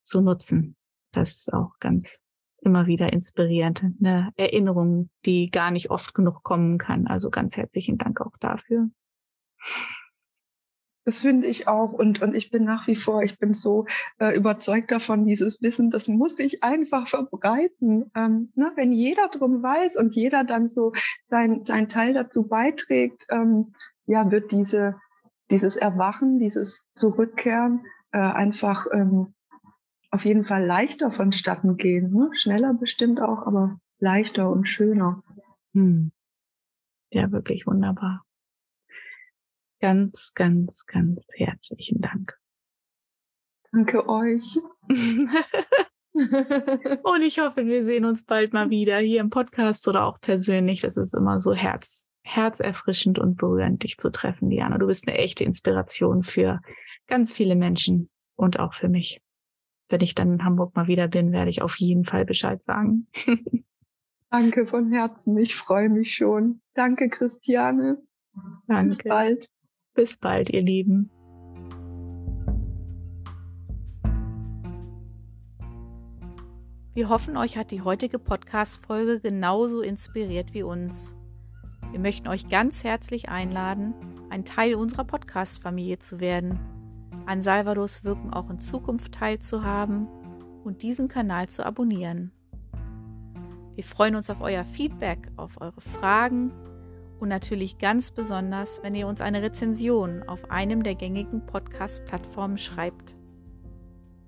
zu 0.02 0.20
nutzen. 0.20 0.76
Das 1.12 1.30
ist 1.30 1.52
auch 1.52 1.72
ganz 1.80 2.22
immer 2.60 2.86
wieder 2.86 3.12
inspirierend. 3.12 3.84
Eine 4.00 4.32
Erinnerung, 4.36 5.10
die 5.24 5.50
gar 5.50 5.70
nicht 5.70 5.90
oft 5.90 6.14
genug 6.14 6.42
kommen 6.42 6.78
kann. 6.78 7.06
Also 7.06 7.30
ganz 7.30 7.56
herzlichen 7.56 7.98
Dank 7.98 8.20
auch 8.20 8.36
dafür. 8.38 8.90
Das 11.08 11.20
finde 11.20 11.46
ich 11.46 11.66
auch. 11.66 11.94
Und, 11.94 12.20
und 12.20 12.34
ich 12.34 12.50
bin 12.50 12.64
nach 12.64 12.86
wie 12.86 12.94
vor, 12.94 13.22
ich 13.22 13.38
bin 13.38 13.54
so 13.54 13.86
äh, 14.18 14.36
überzeugt 14.36 14.90
davon, 14.90 15.24
dieses 15.24 15.62
Wissen, 15.62 15.90
das 15.90 16.06
muss 16.06 16.36
sich 16.36 16.62
einfach 16.62 17.08
verbreiten. 17.08 18.10
Ähm, 18.14 18.52
ne, 18.54 18.72
wenn 18.76 18.92
jeder 18.92 19.28
drum 19.28 19.62
weiß 19.62 19.96
und 19.96 20.14
jeder 20.14 20.44
dann 20.44 20.68
so 20.68 20.92
sein, 21.24 21.62
sein 21.62 21.88
Teil 21.88 22.12
dazu 22.12 22.46
beiträgt, 22.46 23.24
ähm, 23.30 23.72
ja, 24.04 24.30
wird 24.30 24.52
diese, 24.52 24.96
dieses 25.50 25.76
Erwachen, 25.76 26.38
dieses 26.40 26.86
Zurückkehren 26.94 27.86
äh, 28.12 28.18
einfach 28.18 28.84
ähm, 28.92 29.32
auf 30.10 30.26
jeden 30.26 30.44
Fall 30.44 30.66
leichter 30.66 31.10
vonstatten 31.10 31.78
gehen. 31.78 32.12
Ne? 32.12 32.28
Schneller 32.34 32.74
bestimmt 32.74 33.18
auch, 33.18 33.46
aber 33.46 33.80
leichter 33.98 34.50
und 34.50 34.68
schöner. 34.68 35.22
Hm. 35.72 36.12
Ja, 37.10 37.32
wirklich 37.32 37.66
wunderbar. 37.66 38.26
Ganz, 39.80 40.32
ganz, 40.34 40.86
ganz 40.86 41.24
herzlichen 41.34 42.00
Dank. 42.00 42.38
Danke 43.72 44.08
euch. 44.08 44.58
Und 47.02 47.22
ich 47.22 47.38
hoffe, 47.38 47.66
wir 47.66 47.84
sehen 47.84 48.04
uns 48.04 48.24
bald 48.24 48.52
mal 48.52 48.70
wieder 48.70 48.98
hier 48.98 49.20
im 49.20 49.30
Podcast 49.30 49.86
oder 49.86 50.04
auch 50.04 50.20
persönlich. 50.20 50.80
Das 50.80 50.96
ist 50.96 51.14
immer 51.14 51.38
so 51.38 51.54
herz, 51.54 52.06
herzerfrischend 52.22 53.18
und 53.18 53.36
berührend, 53.36 53.84
dich 53.84 53.98
zu 53.98 54.10
treffen, 54.10 54.50
Diana. 54.50 54.78
Du 54.78 54.86
bist 54.86 55.06
eine 55.06 55.16
echte 55.18 55.44
Inspiration 55.44 56.24
für 56.24 56.60
ganz 57.06 57.34
viele 57.34 57.54
Menschen 57.56 58.10
und 58.36 58.58
auch 58.58 58.74
für 58.74 58.88
mich. 58.88 59.20
Wenn 59.88 60.00
ich 60.00 60.14
dann 60.14 60.32
in 60.34 60.44
Hamburg 60.44 60.74
mal 60.74 60.88
wieder 60.88 61.08
bin, 61.08 61.32
werde 61.32 61.50
ich 61.50 61.62
auf 61.62 61.76
jeden 61.76 62.04
Fall 62.04 62.24
Bescheid 62.24 62.62
sagen. 62.62 63.06
Danke 64.30 64.66
von 64.66 64.92
Herzen. 64.92 65.38
Ich 65.38 65.54
freue 65.56 65.88
mich 65.88 66.14
schon. 66.14 66.60
Danke, 66.74 67.08
Christiane. 67.08 68.02
Danke. 68.66 68.88
Bis 68.88 68.98
bald. 69.04 69.48
Bis 69.98 70.16
bald, 70.16 70.48
ihr 70.50 70.62
Lieben. 70.62 71.10
Wir 76.94 77.08
hoffen, 77.08 77.36
euch 77.36 77.58
hat 77.58 77.72
die 77.72 77.82
heutige 77.82 78.20
Podcast-Folge 78.20 79.18
genauso 79.18 79.80
inspiriert 79.80 80.54
wie 80.54 80.62
uns. 80.62 81.16
Wir 81.90 81.98
möchten 81.98 82.28
euch 82.28 82.48
ganz 82.48 82.84
herzlich 82.84 83.28
einladen, 83.28 83.92
ein 84.30 84.44
Teil 84.44 84.76
unserer 84.76 85.02
Podcast-Familie 85.02 85.98
zu 85.98 86.20
werden, 86.20 86.60
an 87.26 87.42
Salvadors 87.42 88.04
Wirken 88.04 88.32
auch 88.32 88.50
in 88.50 88.60
Zukunft 88.60 89.14
teilzuhaben 89.14 90.06
und 90.62 90.82
diesen 90.82 91.08
Kanal 91.08 91.48
zu 91.48 91.66
abonnieren. 91.66 92.30
Wir 93.74 93.82
freuen 93.82 94.14
uns 94.14 94.30
auf 94.30 94.42
euer 94.42 94.64
Feedback, 94.64 95.26
auf 95.36 95.60
eure 95.60 95.80
Fragen 95.80 96.52
und 97.20 97.28
natürlich 97.28 97.78
ganz 97.78 98.10
besonders, 98.10 98.82
wenn 98.82 98.94
ihr 98.94 99.06
uns 99.06 99.20
eine 99.20 99.42
Rezension 99.42 100.22
auf 100.22 100.50
einem 100.50 100.82
der 100.82 100.94
gängigen 100.94 101.44
Podcast-Plattformen 101.46 102.58
schreibt. 102.58 103.16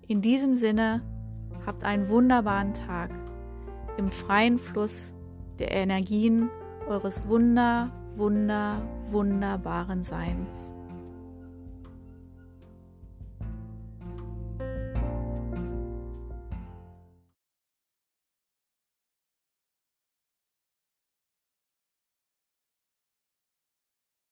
In 0.07 0.23
diesem 0.23 0.55
Sinne, 0.55 1.03
habt 1.65 1.85
einen 1.85 2.09
wunderbaren 2.09 2.75
Tag. 2.75 3.11
im 3.97 4.09
freien 4.09 4.59
Fluss 4.59 5.13
der 5.59 5.73
Energien 5.73 6.49
eures 6.89 7.27
wunder, 7.29 7.93
wunder, 8.17 8.81
wunderbaren 9.11 10.03
Seins. 10.03 10.73